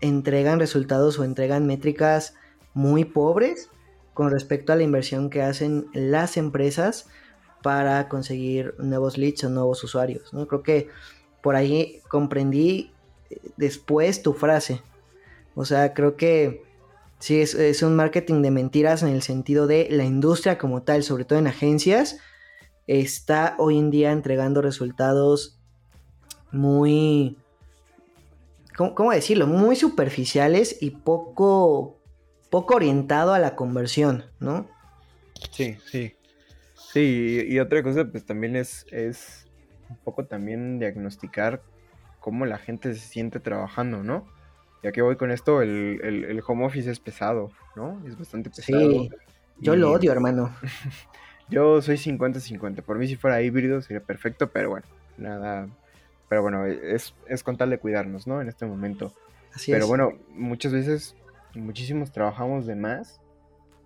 entregan 0.00 0.58
resultados 0.58 1.18
o 1.18 1.24
entregan 1.24 1.66
métricas 1.66 2.34
muy 2.74 3.04
pobres 3.04 3.70
con 4.14 4.30
respecto 4.30 4.72
a 4.72 4.76
la 4.76 4.82
inversión 4.82 5.30
que 5.30 5.42
hacen 5.42 5.86
las 5.92 6.36
empresas 6.36 7.06
para 7.62 8.08
conseguir 8.08 8.74
nuevos 8.78 9.18
leads 9.18 9.44
o 9.44 9.50
nuevos 9.50 9.82
usuarios. 9.84 10.32
¿no? 10.32 10.46
Creo 10.48 10.62
que 10.62 10.88
por 11.42 11.54
ahí 11.54 12.00
comprendí 12.08 12.92
eh, 13.30 13.40
después 13.56 14.22
tu 14.22 14.32
frase. 14.32 14.82
O 15.54 15.64
sea, 15.64 15.94
creo 15.94 16.16
que 16.16 16.62
sí 17.18 17.40
es, 17.40 17.54
es, 17.54 17.82
un 17.82 17.96
marketing 17.96 18.42
de 18.42 18.50
mentiras 18.50 19.02
en 19.02 19.08
el 19.08 19.22
sentido 19.22 19.66
de 19.66 19.88
la 19.90 20.04
industria 20.04 20.58
como 20.58 20.82
tal, 20.82 21.02
sobre 21.02 21.24
todo 21.24 21.38
en 21.38 21.48
agencias, 21.48 22.18
está 22.88 23.54
hoy 23.58 23.78
en 23.78 23.90
día 23.90 24.10
entregando 24.10 24.62
resultados 24.62 25.60
muy, 26.50 27.36
¿cómo, 28.76 29.12
decirlo? 29.12 29.46
Muy 29.46 29.76
superficiales 29.76 30.78
y 30.80 30.90
poco, 30.90 32.00
poco 32.50 32.76
orientado 32.76 33.34
a 33.34 33.38
la 33.38 33.54
conversión, 33.54 34.24
¿no? 34.40 34.66
Sí, 35.52 35.76
sí. 35.84 36.14
Sí, 36.74 37.44
y, 37.46 37.58
otra 37.58 37.82
cosa, 37.82 38.06
pues 38.06 38.24
también 38.24 38.56
es, 38.56 38.86
es 38.90 39.46
un 39.90 39.98
poco 39.98 40.24
también 40.24 40.78
diagnosticar 40.78 41.62
cómo 42.18 42.46
la 42.46 42.56
gente 42.56 42.94
se 42.94 43.00
siente 43.00 43.38
trabajando, 43.38 44.02
¿no? 44.02 44.26
Ya 44.82 44.92
que 44.92 45.02
voy 45.02 45.16
con 45.16 45.30
esto, 45.30 45.60
el, 45.60 46.42
home 46.46 46.64
office 46.64 46.90
es 46.90 46.98
pesado, 46.98 47.50
¿no? 47.76 48.02
Es 48.06 48.18
bastante 48.18 48.48
pesado. 48.48 48.90
Sí, 48.90 49.10
yo 49.58 49.76
lo 49.76 49.92
odio, 49.92 50.10
hermano. 50.10 50.54
yo 51.50 51.80
soy 51.82 51.96
50-50. 51.96 52.82
Por 52.82 52.98
mí 52.98 53.06
si 53.06 53.16
fuera 53.16 53.40
híbrido 53.42 53.80
sería 53.82 54.02
perfecto, 54.02 54.50
pero 54.50 54.70
bueno, 54.70 54.86
nada. 55.16 55.68
Pero 56.28 56.42
bueno, 56.42 56.66
es, 56.66 57.14
es 57.26 57.42
con 57.42 57.56
tal 57.56 57.70
de 57.70 57.78
cuidarnos, 57.78 58.26
¿no? 58.26 58.40
En 58.40 58.48
este 58.48 58.66
momento. 58.66 59.14
Así 59.54 59.72
pero 59.72 59.86
bueno, 59.86 60.12
muchas 60.30 60.72
veces, 60.72 61.16
muchísimos 61.54 62.12
trabajamos 62.12 62.66
de 62.66 62.76
más 62.76 63.20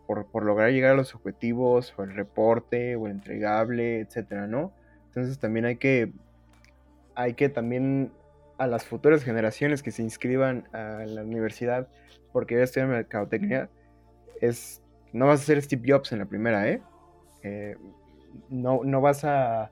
por, 0.07 0.45
lograr 0.45 0.71
llegar 0.71 0.93
a 0.93 0.97
los 0.97 1.15
objetivos, 1.15 1.95
o 1.97 2.03
el 2.03 2.15
reporte, 2.15 2.97
o 2.97 3.07
el 3.07 3.13
entregable, 3.13 4.01
etcétera, 4.01 4.47
¿no? 4.47 4.73
Entonces 5.07 5.39
también 5.39 5.65
hay 5.65 5.77
que, 5.77 6.13
hay 7.15 7.35
que 7.35 7.49
también 7.49 8.13
a 8.59 8.67
las 8.67 8.85
futuras 8.85 9.23
generaciones 9.23 9.83
que 9.83 9.91
se 9.91 10.03
inscriban 10.03 10.69
a 10.73 11.05
la 11.07 11.23
universidad 11.23 11.89
porque 12.33 12.55
voy 12.55 12.63
a 12.63 12.65
estudiar 12.65 12.89
mercadotecnia, 12.89 13.71
es, 14.41 14.83
no 15.13 15.27
vas 15.27 15.41
a 15.43 15.45
ser 15.45 15.63
Steve 15.63 15.83
Jobs 15.87 16.13
en 16.13 16.19
la 16.19 16.27
primera, 16.27 16.69
¿eh? 16.69 16.83
Eh 17.43 17.77
no, 18.49 18.81
no 18.85 19.01
vas 19.01 19.25
a 19.25 19.71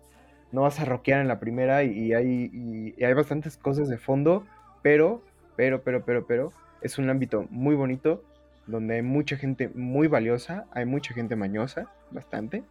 no 0.52 0.62
vas 0.62 0.80
a 0.80 0.84
rockear 0.84 1.20
en 1.20 1.28
la 1.28 1.38
primera 1.38 1.84
y, 1.84 2.12
hay, 2.12 2.50
y 2.52 3.04
hay 3.04 3.14
bastantes 3.14 3.56
cosas 3.56 3.88
de 3.88 3.98
fondo, 3.98 4.44
pero, 4.82 5.22
pero, 5.54 5.82
pero, 5.82 6.04
pero, 6.04 6.26
pero, 6.26 6.52
es 6.82 6.98
un 6.98 7.08
ámbito 7.08 7.46
muy 7.50 7.76
bonito 7.76 8.24
donde 8.66 8.96
hay 8.96 9.02
mucha 9.02 9.36
gente 9.36 9.70
muy 9.74 10.08
valiosa, 10.08 10.66
hay 10.72 10.86
mucha 10.86 11.14
gente 11.14 11.36
mañosa, 11.36 11.86
bastante, 12.10 12.64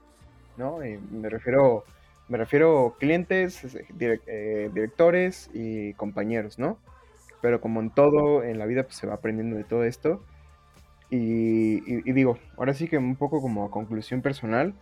¿no? 0.57 0.81
Eh, 0.83 0.99
me 1.12 1.29
refiero 1.29 1.85
me 2.29 2.38
refiero 2.38 2.95
clientes, 2.99 3.75
eh, 3.99 4.69
directores 4.73 5.49
y 5.51 5.93
compañeros, 5.93 6.59
¿no? 6.59 6.77
Pero 7.41 7.59
como 7.59 7.79
en 7.79 7.89
todo 7.89 8.43
en 8.43 8.59
la 8.59 8.67
vida, 8.67 8.83
pues 8.83 8.97
se 8.97 9.07
va 9.07 9.15
aprendiendo 9.15 9.55
de 9.55 9.63
todo 9.63 9.83
esto. 9.83 10.21
Y, 11.09 11.79
digo, 12.12 12.38
ahora 12.55 12.75
sí 12.75 12.88
que 12.88 12.99
un 12.99 13.15
poco 13.15 13.41
como 13.41 13.71
conclusión 13.71 14.21
personal, 14.21 14.75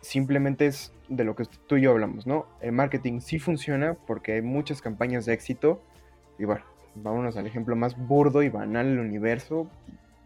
simplemente 0.00 0.66
es 0.66 0.92
de 1.08 1.24
lo 1.24 1.36
que 1.36 1.44
tú 1.66 1.76
y 1.76 1.82
yo 1.82 1.92
hablamos, 1.92 2.26
¿no? 2.26 2.46
El 2.60 2.72
marketing 2.72 3.20
sí 3.20 3.38
funciona 3.38 3.94
porque 4.06 4.32
hay 4.32 4.42
muchas 4.42 4.80
campañas 4.80 5.26
de 5.26 5.32
éxito. 5.32 5.80
Y 6.38 6.44
bueno, 6.44 6.64
vámonos 6.94 7.36
al 7.36 7.46
ejemplo 7.46 7.76
más 7.76 7.96
burdo 7.96 8.42
y 8.42 8.48
banal 8.48 8.86
del 8.86 9.00
universo. 9.00 9.68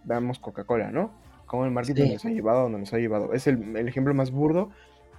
Veamos 0.04 0.38
Coca-Cola, 0.38 0.90
¿no? 0.90 1.12
Cómo 1.46 1.64
el 1.64 1.70
marketing 1.70 2.12
nos 2.12 2.24
ha 2.24 2.30
llevado 2.30 2.60
a 2.60 2.62
donde 2.62 2.78
nos 2.78 2.92
ha 2.94 2.98
llevado. 2.98 3.32
Es 3.32 3.46
el, 3.46 3.76
el 3.76 3.88
ejemplo 3.88 4.14
más 4.14 4.30
burdo, 4.30 4.70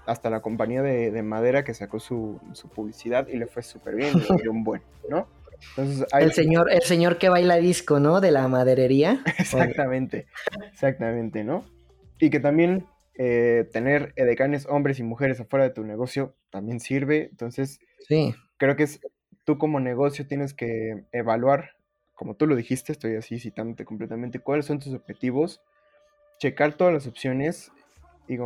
hasta 0.06 0.30
la 0.30 0.42
compañía 0.42 0.82
de, 0.82 1.24
madera 1.24 1.64
que 1.64 1.74
sacó 1.74 2.00
su, 2.00 2.40
publicidad 2.74 3.28
y 3.28 3.38
le 3.38 3.48
fue 3.48 3.64
súper 3.64 3.96
bien, 3.96 4.14
y 4.44 4.48
un 4.48 4.64
buen, 4.64 4.82
¿no? 5.10 5.28
Entonces, 5.76 6.08
el, 6.20 6.32
señor, 6.32 6.72
el 6.72 6.82
señor 6.82 7.20
que 7.20 7.30
baila 7.30 7.58
disco, 7.58 8.00
¿no? 8.00 8.20
De 8.20 8.32
la 8.32 8.48
maderería. 8.48 9.22
exactamente, 9.38 10.26
exactamente, 10.72 11.44
¿no? 11.44 11.64
Y 12.20 12.32
que 12.32 12.40
también 12.40 12.88
eh, 13.24 13.70
tener 13.72 14.14
edecanes 14.16 14.66
hombres 14.66 14.98
y 14.98 15.04
mujeres 15.04 15.40
afuera 15.40 15.66
de 15.66 15.70
tu 15.70 15.84
negocio 15.84 16.34
también 16.50 16.80
sirve. 16.80 17.28
Entonces, 17.30 17.80
sí. 18.08 18.34
creo 18.58 18.76
que 18.76 18.82
es, 18.82 19.00
tú 19.44 19.60
como 19.60 19.80
negocio 19.80 20.26
tienes 20.26 20.56
que 20.56 21.06
evaluar, 21.12 21.76
como 22.16 22.34
tú 22.34 22.48
lo 22.48 22.56
dijiste, 22.56 22.92
estoy 22.92 23.16
así 23.18 23.38
citándote 23.38 23.86
completamente, 23.86 24.40
cuáles 24.40 24.66
son 24.66 24.80
tus 24.80 24.96
objetivos, 24.96 25.62
checar 26.40 26.74
todas 26.74 26.96
las 26.96 27.06
opciones 27.06 27.72
y 28.28 28.38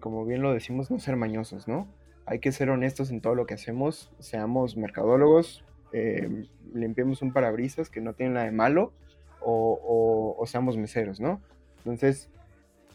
como 0.00 0.26
bien 0.26 0.42
lo 0.42 0.52
decimos, 0.52 0.90
no 0.90 0.98
ser 0.98 1.14
mañosos, 1.14 1.68
¿no? 1.68 1.86
Hay 2.24 2.40
que 2.40 2.50
ser 2.50 2.68
honestos 2.70 3.12
en 3.12 3.20
todo 3.20 3.36
lo 3.36 3.46
que 3.46 3.54
hacemos, 3.54 4.10
seamos 4.18 4.76
mercadólogos, 4.76 5.64
eh, 5.92 6.48
limpiemos 6.74 7.22
un 7.22 7.32
parabrisas 7.32 7.90
que 7.90 8.00
no 8.00 8.14
tiene 8.14 8.32
nada 8.32 8.46
de 8.46 8.52
malo, 8.52 8.92
o, 9.40 10.42
seamos 10.46 10.76
meseros, 10.76 11.20
¿no? 11.20 11.40
Entonces, 11.78 12.28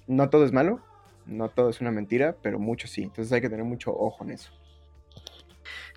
no 0.07 0.29
todo 0.29 0.43
es 0.43 0.51
malo, 0.51 0.81
no 1.25 1.49
todo 1.49 1.69
es 1.69 1.81
una 1.81 1.91
mentira, 1.91 2.35
pero 2.41 2.59
mucho 2.59 2.87
sí. 2.87 3.03
Entonces 3.03 3.31
hay 3.31 3.41
que 3.41 3.49
tener 3.49 3.65
mucho 3.65 3.91
ojo 3.91 4.23
en 4.23 4.31
eso. 4.31 4.51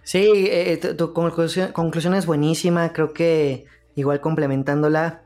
Sí, 0.03 0.49
eh, 0.51 0.77
tu, 0.77 1.13
conclusión, 1.13 1.73
conclusión, 1.73 2.15
es 2.15 2.27
buenísima. 2.27 2.93
Creo 2.93 3.13
que 3.13 3.65
igual 3.95 4.21
complementándola, 4.21 5.23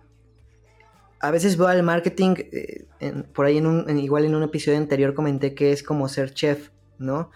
a 1.20 1.30
veces 1.30 1.56
veo 1.56 1.66
al 1.66 1.82
marketing, 1.82 2.34
eh, 2.52 2.86
por 3.34 3.46
ahí 3.46 3.58
en 3.58 3.66
un, 3.66 3.98
igual 3.98 4.24
en 4.24 4.34
un 4.34 4.44
episodio 4.44 4.78
anterior 4.78 5.14
comenté 5.14 5.54
que 5.54 5.72
es 5.72 5.82
como 5.82 6.08
ser 6.08 6.32
chef, 6.32 6.70
¿no? 6.98 7.30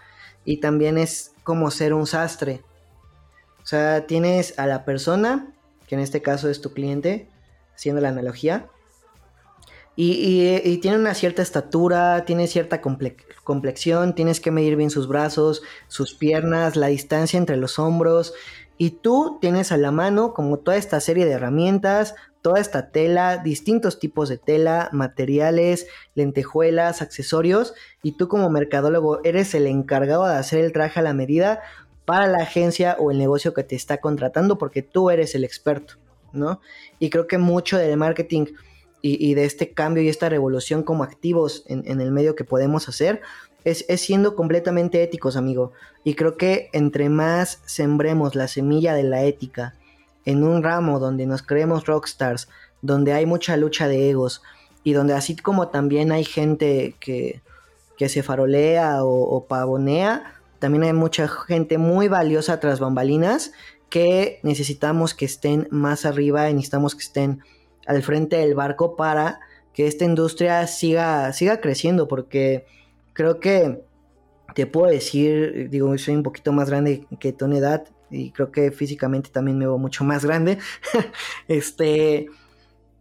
Y 0.45 0.61
también 0.61 0.97
es 0.97 1.33
como 1.43 1.69
ser 1.69 1.93
un 1.93 2.07
sastre. 2.07 2.61
O 3.61 3.65
sea, 3.65 4.07
tienes 4.07 4.57
a 4.57 4.67
la 4.67 4.85
persona, 4.85 5.53
que 5.87 5.95
en 5.95 6.01
este 6.01 6.21
caso 6.21 6.49
es 6.49 6.61
tu 6.61 6.73
cliente, 6.73 7.27
haciendo 7.75 8.01
la 8.01 8.09
analogía, 8.09 8.69
y, 9.95 10.77
tiene 10.77 10.97
una 10.97 11.13
cierta 11.13 11.41
estatura, 11.41 12.25
tiene 12.25 12.47
cierta 12.47 12.81
complexión, 12.81 14.15
tienes 14.15 14.39
que 14.39 14.51
medir 14.51 14.75
bien 14.75 14.89
sus 14.89 15.07
brazos, 15.07 15.61
sus 15.87 16.15
piernas, 16.15 16.75
la 16.75 16.87
distancia 16.87 17.37
entre 17.37 17.57
los 17.57 17.77
hombros, 17.77 18.33
y 18.77 18.89
tú 18.89 19.37
tienes 19.39 19.71
a 19.71 19.77
la 19.77 19.91
mano 19.91 20.33
como 20.33 20.57
toda 20.57 20.77
esta 20.77 20.99
serie 20.99 21.25
de 21.25 21.33
herramientas, 21.33 22.15
toda 22.41 22.59
esta 22.59 22.89
tela, 22.89 23.37
distintos 23.37 23.99
tipos 23.99 24.29
de 24.29 24.37
tela, 24.37 24.89
materiales, 24.91 25.87
lentejuelas, 26.15 27.01
accesorios, 27.01 27.75
y 28.01 28.13
tú 28.13 28.27
como 28.27 28.49
mercadólogo 28.49 29.23
eres 29.23 29.53
el 29.53 29.67
encargado 29.67 30.25
de 30.25 30.35
hacer 30.35 30.59
el 30.59 30.73
traje 30.73 30.99
a 30.99 31.03
la 31.03 31.13
medida 31.13 31.61
para 32.05 32.27
la 32.27 32.39
agencia 32.39 32.97
o 32.99 33.11
el 33.11 33.17
negocio 33.17 33.53
que 33.53 33.63
te 33.63 33.75
está 33.75 33.97
contratando 33.97 34.57
porque 34.57 34.81
tú 34.81 35.09
eres 35.09 35.35
el 35.35 35.45
experto, 35.45 35.95
¿no? 36.33 36.59
Y 36.99 37.09
creo 37.09 37.27
que 37.27 37.37
mucho 37.37 37.77
del 37.77 37.95
marketing 37.95 38.47
y, 39.05 39.33
de 39.33 39.43
este 39.43 39.73
cambio 39.73 40.01
y 40.01 40.07
esta 40.07 40.29
revolución 40.29 40.81
como 40.81 41.03
activos 41.03 41.65
en, 41.67 41.99
el 41.99 42.09
medio 42.11 42.37
que 42.37 42.45
podemos 42.45 42.87
hacer 42.87 43.21
es, 43.65 43.85
siendo 43.97 44.33
completamente 44.33 45.03
éticos, 45.03 45.35
amigo. 45.35 45.73
Y 46.05 46.15
creo 46.15 46.37
que 46.37 46.69
entre 46.71 47.09
más 47.09 47.59
sembremos 47.65 48.33
la 48.33 48.47
semilla 48.47 48.93
de 48.93 49.03
la 49.03 49.23
ética, 49.23 49.75
en 50.23 50.45
un 50.45 50.63
ramo 50.63 50.99
donde 50.99 51.25
nos 51.25 51.43
creemos 51.43 51.85
rockstars, 51.85 52.47
donde 52.81 53.11
hay 53.11 53.25
mucha 53.25 53.57
lucha 53.57 53.89
de 53.89 54.09
egos 54.09 54.41
y 54.85 54.93
donde 54.93 55.13
así 55.13 55.35
como 55.35 55.67
también 55.67 56.13
hay 56.13 56.23
gente 56.23 56.95
que, 56.99 57.41
se 58.07 58.23
farolea 58.23 59.03
o, 59.03 59.45
pavonea, 59.47 60.33
también 60.59 60.83
hay 60.83 60.93
mucha 60.93 61.27
gente 61.27 61.77
muy 61.77 62.09
valiosa 62.09 62.59
tras 62.59 62.81
bambalinas 62.81 63.53
que 63.89 64.39
necesitamos 64.43 65.13
que 65.13 65.23
estén 65.23 65.67
más 65.71 66.05
arriba 66.05 66.49
y 66.49 66.53
necesitamos 66.53 66.95
que 66.95 67.03
estén 67.03 67.43
al 67.85 68.03
frente 68.03 68.37
del 68.37 68.55
barco 68.55 68.95
para 68.95 69.39
que 69.73 69.87
esta 69.87 70.05
industria 70.05 70.67
siga, 70.67 71.33
siga 71.33 71.59
creciendo 71.59 72.07
porque 72.07 72.65
creo 73.13 73.39
que 73.39 73.83
te 74.55 74.67
puedo 74.67 74.91
decir, 74.91 75.69
digo, 75.69 75.97
soy 75.97 76.15
un 76.15 76.23
poquito 76.23 76.51
más 76.51 76.69
grande 76.69 77.07
que 77.19 77.33
tu 77.33 77.45
edad, 77.45 77.85
y 78.13 78.31
creo 78.31 78.51
que 78.51 78.71
físicamente 78.71 79.29
también 79.31 79.57
me 79.57 79.65
veo 79.65 79.77
mucho 79.77 80.03
más 80.03 80.23
grande. 80.23 80.59
este, 81.47 82.27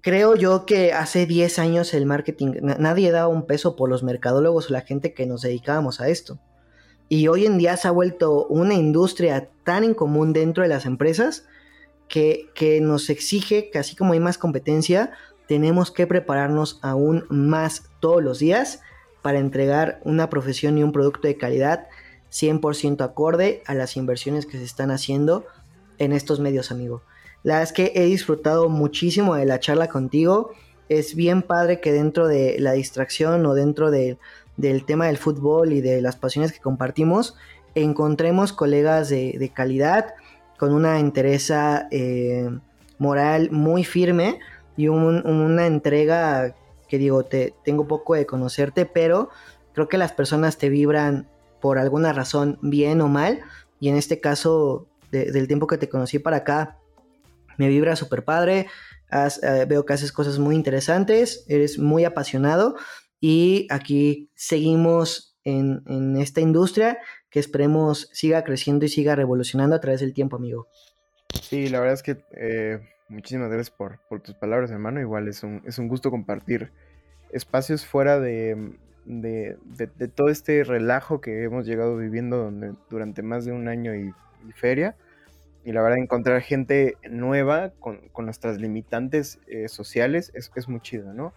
creo 0.01 0.35
yo 0.35 0.65
que 0.65 0.93
hace 0.93 1.27
10 1.27 1.59
años 1.59 1.95
el 1.95 2.07
marketing, 2.07 2.53
nadie 2.63 3.11
daba 3.11 3.29
un 3.29 3.47
peso 3.47 3.77
por 3.77 3.91
los 3.91 4.03
mercadólogos 4.03 4.71
o 4.71 4.73
la 4.73 4.81
gente 4.81 5.13
que 5.13 5.27
nos 5.27 5.43
dedicábamos 5.43 6.01
a 6.01 6.09
esto. 6.09 6.39
Y 7.09 7.29
hoy 7.29 7.45
en 7.45 7.59
día 7.59 7.77
se 7.77 7.89
ha 7.89 7.91
vuelto 7.91 8.47
una 8.47 8.75
industria 8.75 9.51
tan 9.65 9.85
en 9.85 9.93
común 9.93 10.33
dentro 10.33 10.63
de 10.63 10.71
las 10.71 10.87
empresas 10.87 11.47
que, 12.13 12.79
nos 12.83 13.09
exige 13.09 13.71
que 13.71 13.79
así 13.79 13.97
como 13.97 14.13
hay 14.13 14.21
más 14.21 14.37
competencia, 14.37 15.13
tenemos 15.49 15.91
que 15.91 16.07
prepararnos 16.07 16.79
aún 16.83 17.25
más 17.31 17.85
todos 18.01 18.23
los 18.23 18.39
días 18.39 18.81
para 19.23 19.39
entregar 19.39 19.99
una 20.05 20.29
profesión 20.29 20.77
y 20.77 20.83
un 20.83 20.93
producto 20.93 21.27
de 21.27 21.39
calidad 21.39 21.87
100% 22.31 23.03
acorde 23.03 23.63
a 23.67 23.75
las 23.75 23.97
inversiones 23.97 24.45
que 24.45 24.59
se 24.59 24.65
están 24.65 24.91
haciendo 24.91 25.47
en 25.99 26.13
estos 26.13 26.39
medios, 26.39 26.71
amigo. 26.71 27.03
La 27.45 27.55
verdad 27.55 27.71
es 27.71 27.73
que 27.73 27.93
he 27.95 28.05
disfrutado 28.05 28.69
muchísimo 28.69 29.35
de 29.35 29.47
la 29.47 29.59
charla 29.59 29.89
contigo. 29.89 30.53
Es 30.91 31.15
bien 31.15 31.41
padre 31.43 31.81
que 31.81 31.93
dentro 31.93 32.29
de 32.29 32.57
la 32.59 32.73
distracción 32.73 33.47
o 33.47 33.55
dentro 33.55 33.91
del 33.91 34.85
tema 34.85 35.07
del 35.07 35.17
fútbol 35.17 35.73
y 35.73 35.81
de 35.81 36.03
las 36.03 36.17
pasiones 36.17 36.53
que 36.53 36.61
compartimos, 36.61 37.37
encontremos 37.75 38.53
colegas 38.53 39.09
de, 39.09 39.51
calidad, 39.55 40.15
con 40.63 40.75
una 40.75 41.01
entereza 41.01 41.89
eh, 41.91 42.49
moral 42.99 43.51
muy 43.51 43.83
firme 43.83 44.39
y 44.77 44.87
una 44.87 45.67
entrega 45.67 46.55
que 46.87 46.99
digo, 46.99 47.25
te, 47.25 47.53
tengo 47.65 47.89
poco 47.89 48.15
de 48.15 48.27
conocerte, 48.27 48.87
pero 48.87 49.29
creo 49.73 49.89
que 49.89 49.99
las 49.99 50.13
personas 50.13 50.59
te 50.59 50.69
vibran 50.69 51.29
por 51.61 51.81
alguna 51.81 52.13
razón, 52.13 52.61
bien 52.63 53.01
o 53.01 53.09
mal, 53.09 53.41
y 53.81 53.89
en 53.89 53.97
este 53.97 54.21
caso, 54.21 54.87
del 55.11 55.49
tiempo 55.49 55.67
que 55.67 55.79
te 55.79 55.89
conocí 55.89 56.21
para 56.21 56.37
acá, 56.37 56.79
me 57.59 57.67
vibra 57.67 57.97
súper 57.97 58.25
padre, 58.25 58.69
eh, 59.11 59.67
veo 59.69 59.85
que 59.85 59.95
haces 59.95 60.13
cosas 60.13 60.39
muy 60.39 60.55
interesantes, 60.55 61.45
eres 61.49 61.81
muy 61.81 62.05
apasionado. 62.05 62.77
Y 63.21 63.67
aquí 63.69 64.31
seguimos 64.37 65.37
en, 65.43 66.17
esta 66.19 66.41
industria 66.41 66.99
que 67.33 67.41
esperemos 67.41 68.11
siga 68.13 68.45
creciendo 68.45 68.85
y 68.85 68.89
siga 68.89 69.17
revolucionando 69.17 69.75
a 69.75 69.81
través 69.81 70.01
del 70.01 70.13
tiempo, 70.13 70.37
amigo. 70.37 70.69
Sí, 71.41 71.69
la 71.69 71.81
verdad 71.81 71.95
es 71.95 72.03
que 72.03 72.23
eh, 72.33 72.79
muchísimas 73.09 73.49
gracias 73.49 73.71
por, 73.71 73.99
tus 74.21 74.35
palabras, 74.35 74.71
hermano. 74.71 75.01
Igual 75.01 75.27
es 75.29 75.43
un, 75.43 75.63
es 75.65 75.79
un 75.79 75.89
gusto 75.89 76.11
compartir 76.11 76.71
espacios 77.31 77.87
fuera 77.87 78.21
de, 78.21 78.75
de, 79.07 79.57
todo 80.15 80.29
este 80.29 80.63
relajo 80.63 81.23
que 81.23 81.45
hemos 81.45 81.67
llegado 81.67 81.97
viviendo 81.97 82.53
durante 82.91 83.23
más 83.23 83.47
de 83.47 83.53
un 83.53 83.67
año 83.67 83.95
y, 83.95 84.13
feria. 84.55 84.97
Y 85.65 85.73
la 85.73 85.81
verdad, 85.81 85.99
encontrar 85.99 86.43
gente 86.43 86.97
nueva 87.09 87.71
con, 87.81 88.11
nuestras 88.19 88.61
limitantes 88.61 89.39
eh, 89.47 89.69
sociales 89.69 90.33
es, 90.35 90.51
es, 90.55 90.69
muy 90.69 90.81
chido, 90.81 91.15
¿no? 91.15 91.33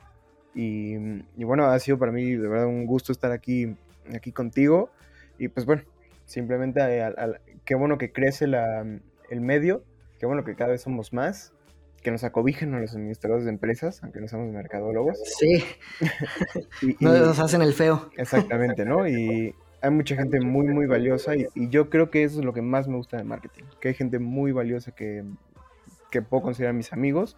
Y, 0.56 0.98
bueno, 1.38 1.66
ha 1.66 1.80
sido 1.80 1.98
para 2.00 2.12
mí 2.12 2.32
de 2.32 2.48
verdad 2.48 2.66
un 2.66 2.86
gusto 2.86 3.12
estar 3.12 3.32
aquí, 3.32 3.78
aquí 4.14 4.32
contigo. 4.32 4.90
Y 5.38 5.48
pues 5.50 5.66
bueno, 5.66 5.84
simplemente 6.26 6.82
qué 7.66 7.76
bueno 7.76 7.98
que 7.98 8.12
crece 8.12 8.46
el 8.46 9.42
medio, 9.42 9.84
qué 10.20 10.26
bueno 10.26 10.44
que 10.44 10.56
cada 10.56 10.72
vez 10.72 10.82
somos 10.82 11.14
más 11.14 11.54
que 12.06 12.12
nos 12.12 12.24
acobijen 12.24 12.72
a 12.76 12.80
los 12.80 12.94
administradores 12.94 13.46
de 13.46 13.50
empresas, 13.50 14.04
aunque 14.04 14.22
no 14.22 14.28
somos 14.28 14.54
mercadólogos. 14.54 15.18
Sí. 15.40 15.66
no 17.00 17.12
nos 17.12 17.40
hacen 17.40 17.64
el 17.64 17.74
feo. 17.74 18.12
Exactamente, 18.16 18.86
¿no? 18.86 19.08
Y 19.08 19.56
hay 19.82 19.90
mucha 19.90 20.16
gente 20.16 20.40
muy, 20.40 20.68
muy 20.68 20.86
valiosa 20.86 21.36
y, 21.36 21.48
yo 21.56 21.90
creo 21.90 22.12
que 22.12 22.24
eso 22.24 22.40
es 22.40 22.46
lo 22.46 22.54
que 22.54 22.62
más 22.62 22.88
me 22.88 22.96
gusta 22.96 23.18
del 23.18 23.26
marketing, 23.26 23.64
que 23.80 23.88
hay 23.88 23.94
gente 23.96 24.20
muy 24.20 24.52
valiosa 24.52 24.92
que, 24.92 25.24
que 26.12 26.22
puedo 26.22 26.44
considerar 26.44 26.76
mis 26.76 26.94
amigos 26.94 27.38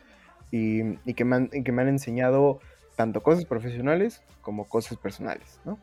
y, 0.52 0.98
que, 1.14 1.24
me 1.24 1.38
han, 1.38 1.48
que 1.48 1.72
me 1.72 1.82
han 1.82 1.88
enseñado 1.88 2.60
tanto 2.98 3.24
cosas 3.24 3.46
profesionales 3.46 4.22
como 4.42 4.68
cosas 4.68 4.98
personales, 4.98 5.62
¿no? 5.64 5.80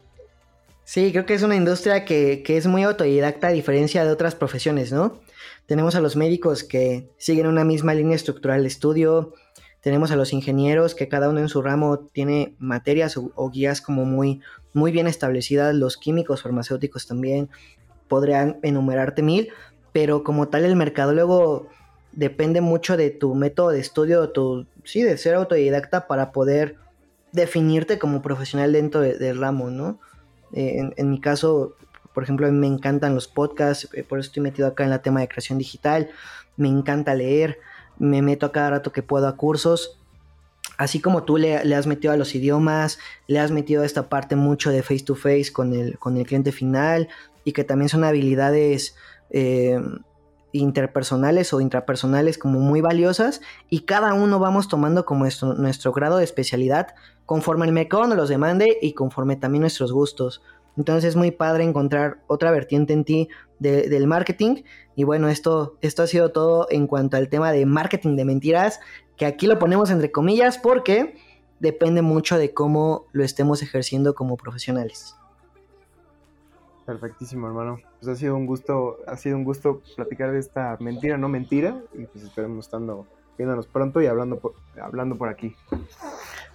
Sí, 0.85 1.12
creo 1.12 1.25
que 1.25 1.35
es 1.35 1.42
una 1.42 1.57
industria 1.57 2.05
que, 2.05 2.42
que 2.42 2.57
es 2.57 2.66
muy 2.66 2.83
autodidacta 2.83 3.49
a 3.49 3.53
diferencia 3.53 4.05
de 4.05 4.11
otras 4.11 4.35
profesiones, 4.35 4.92
¿no? 4.92 5.18
Tenemos 5.66 5.94
a 5.94 6.01
los 6.01 6.14
médicos 6.14 6.62
que 6.62 7.09
siguen 7.16 7.47
una 7.47 7.64
misma 7.64 7.94
línea 7.94 8.16
estructural 8.16 8.62
de 8.62 8.68
estudio. 8.68 9.33
Tenemos 9.81 10.11
a 10.11 10.16
los 10.16 10.35
ingenieros 10.35 10.94
que 10.94 11.09
cada 11.09 11.31
uno 11.31 11.40
en 11.40 11.49
su 11.49 11.62
ramo 11.62 11.99
tiene 11.99 12.55
materias 12.59 13.16
o, 13.16 13.51
guías 13.51 13.81
como 13.81 14.05
muy, 14.05 14.42
muy 14.75 14.92
bien 14.92 15.07
establecidas. 15.07 15.75
Los 15.75 15.97
químicos 15.97 16.42
farmacéuticos 16.42 17.07
también 17.07 17.49
podrían 18.09 18.59
enumerarte 18.62 19.23
mil, 19.23 19.49
pero 19.92 20.23
como 20.23 20.49
tal 20.49 20.64
el 20.64 20.77
mercadólogo 20.77 21.68
depende 22.12 22.61
mucho 22.61 22.99
de 22.99 23.11
tu 23.11 23.35
método 23.35 23.70
de 23.70 23.81
estudio, 23.81 24.31
tu, 24.31 24.66
sí, 24.85 25.03
de 25.03 25.16
ser 25.16 25.35
autodidacta 25.35 26.07
para 26.07 26.31
poder 26.31 26.77
definirte 27.33 27.99
como 27.99 28.20
profesional 28.20 28.73
dentro 28.73 29.01
del 29.01 29.40
ramo, 29.40 29.70
¿no? 29.70 29.99
Eh, 30.54 30.90
en, 30.96 31.10
mi 31.10 31.20
caso, 31.20 31.74
por 32.12 32.22
ejemplo, 32.22 32.46
a 32.46 32.50
mí 32.50 32.56
me 32.56 32.66
encantan 32.66 33.14
los 33.14 33.28
podcasts, 33.28 33.88
eh, 33.92 34.04
por 34.04 34.18
eso 34.18 34.28
estoy 34.28 34.42
metido 34.42 34.68
acá 34.68 34.84
en 34.84 34.90
la 34.90 35.02
tema 35.02 35.20
de 35.20 35.28
creación 35.28 35.58
digital. 35.58 36.10
Me 36.56 36.68
encanta 36.68 37.14
leer, 37.14 37.58
me 37.98 38.22
meto 38.22 38.46
a 38.46 38.52
cada 38.52 38.70
rato 38.70 38.92
que 38.92 39.02
puedo 39.02 39.28
a 39.28 39.36
cursos. 39.36 39.98
Así 40.76 41.00
como 41.00 41.24
tú 41.24 41.36
le, 41.36 41.56
has 41.56 41.86
metido 41.86 42.12
a 42.12 42.16
los 42.16 42.34
idiomas, 42.34 42.98
le 43.26 43.38
has 43.38 43.50
metido 43.50 43.82
a 43.82 43.86
esta 43.86 44.08
parte 44.08 44.34
mucho 44.34 44.70
de 44.70 44.82
face 44.82 45.04
to 45.04 45.14
face 45.14 45.52
con 45.52 45.72
el, 45.74 45.98
con 45.98 46.16
el 46.16 46.26
cliente 46.26 46.50
final 46.50 47.08
y 47.44 47.52
que 47.52 47.62
también 47.62 47.88
son 47.88 48.02
habilidades 48.02 48.96
eh, 49.30 49.78
interpersonales 50.54 51.52
o 51.52 51.60
intrapersonales 51.60 52.38
como 52.38 52.60
muy 52.60 52.80
valiosas 52.80 53.40
y 53.68 53.80
cada 53.80 54.14
uno 54.14 54.38
vamos 54.38 54.68
tomando 54.68 55.04
como 55.04 55.24
nuestro, 55.24 55.92
grado 55.92 56.18
de 56.18 56.24
especialidad 56.24 56.94
conforme 57.26 57.66
el 57.66 57.72
mercado 57.72 58.06
nos 58.06 58.16
los 58.16 58.28
demande 58.28 58.78
y 58.80 58.92
conforme 58.92 59.36
también 59.36 59.62
nuestros 59.62 59.92
gustos. 59.92 60.42
Entonces 60.76 61.10
es 61.10 61.16
muy 61.16 61.32
padre 61.32 61.64
encontrar 61.64 62.18
otra 62.28 62.50
vertiente 62.50 62.92
en 62.92 63.04
ti 63.04 63.28
del 63.58 64.06
marketing. 64.06 64.62
Y 64.94 65.04
bueno, 65.04 65.28
esto, 65.28 65.76
esto 65.80 66.02
ha 66.02 66.06
sido 66.06 66.30
todo 66.30 66.66
en 66.70 66.86
cuanto 66.86 67.16
al 67.16 67.28
tema 67.28 67.52
de 67.52 67.66
marketing 67.66 68.16
de 68.16 68.24
mentiras, 68.24 68.80
que 69.16 69.26
aquí 69.26 69.46
lo 69.46 69.58
ponemos 69.58 69.90
entre 69.90 70.12
comillas 70.12 70.58
porque 70.58 71.16
depende 71.58 72.02
mucho 72.02 72.38
de 72.38 72.52
cómo 72.52 73.06
lo 73.12 73.24
estemos 73.24 73.62
ejerciendo 73.62 74.14
como 74.14 74.36
profesionales. 74.36 75.16
Perfectísimo, 76.87 77.47
hermano. 77.47 77.79
Pues 78.01 78.09
ha 78.09 78.16
sido 78.16 78.37
un 78.37 78.47
gusto, 78.47 78.99
ha 79.07 79.16
sido 79.16 79.37
un 79.37 79.44
gusto 79.44 79.83
platicar 79.97 80.33
de 80.33 80.38
esta 80.38 80.77
mentira, 80.81 81.16
no 81.16 81.29
mentira, 81.29 81.81
y 81.94 82.05
pues 82.05 82.25
esperemos 82.25 82.66
estando 82.66 83.07
viéndonos 83.37 83.66
pronto 83.66 84.01
y 84.01 84.07
hablando 84.07 84.40
hablando 84.81 85.16
por 85.16 85.29
aquí. 85.29 85.57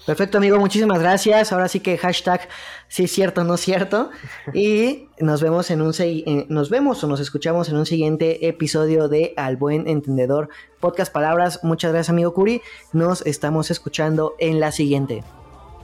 Perfecto, 0.05 0.37
amigo, 0.37 0.57
muchísimas 0.57 0.99
gracias. 0.99 1.51
Ahora 1.51 1.67
sí 1.67 1.81
que 1.81 1.97
hashtag 1.97 2.47
sí 2.87 3.03
es 3.03 3.11
cierto, 3.11 3.43
no 3.43 3.55
es 3.55 3.61
cierto. 3.61 4.09
Y 4.53 5.09
nos 5.19 5.41
vemos 5.41 5.69
en 5.71 5.81
un 5.81 5.93
eh, 5.99 6.45
nos 6.49 6.69
vemos 6.69 7.03
o 7.03 7.07
nos 7.07 7.19
escuchamos 7.19 7.69
en 7.69 7.77
un 7.77 7.85
siguiente 7.85 8.47
episodio 8.47 9.07
de 9.07 9.33
Al 9.35 9.57
Buen 9.57 9.87
Entendedor 9.87 10.49
Podcast 10.79 11.11
Palabras. 11.11 11.59
Muchas 11.63 11.91
gracias, 11.91 12.09
amigo 12.09 12.33
Curi. 12.33 12.61
Nos 12.93 13.25
estamos 13.25 13.71
escuchando 13.71 14.35
en 14.39 14.59
la 14.59 14.71
siguiente. 14.71 15.23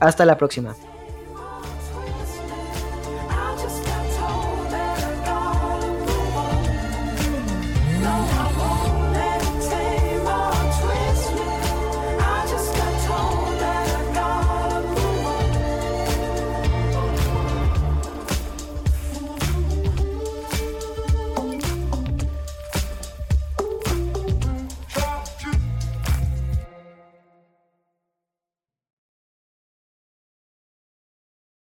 Hasta 0.00 0.24
la 0.24 0.38
próxima. 0.38 0.74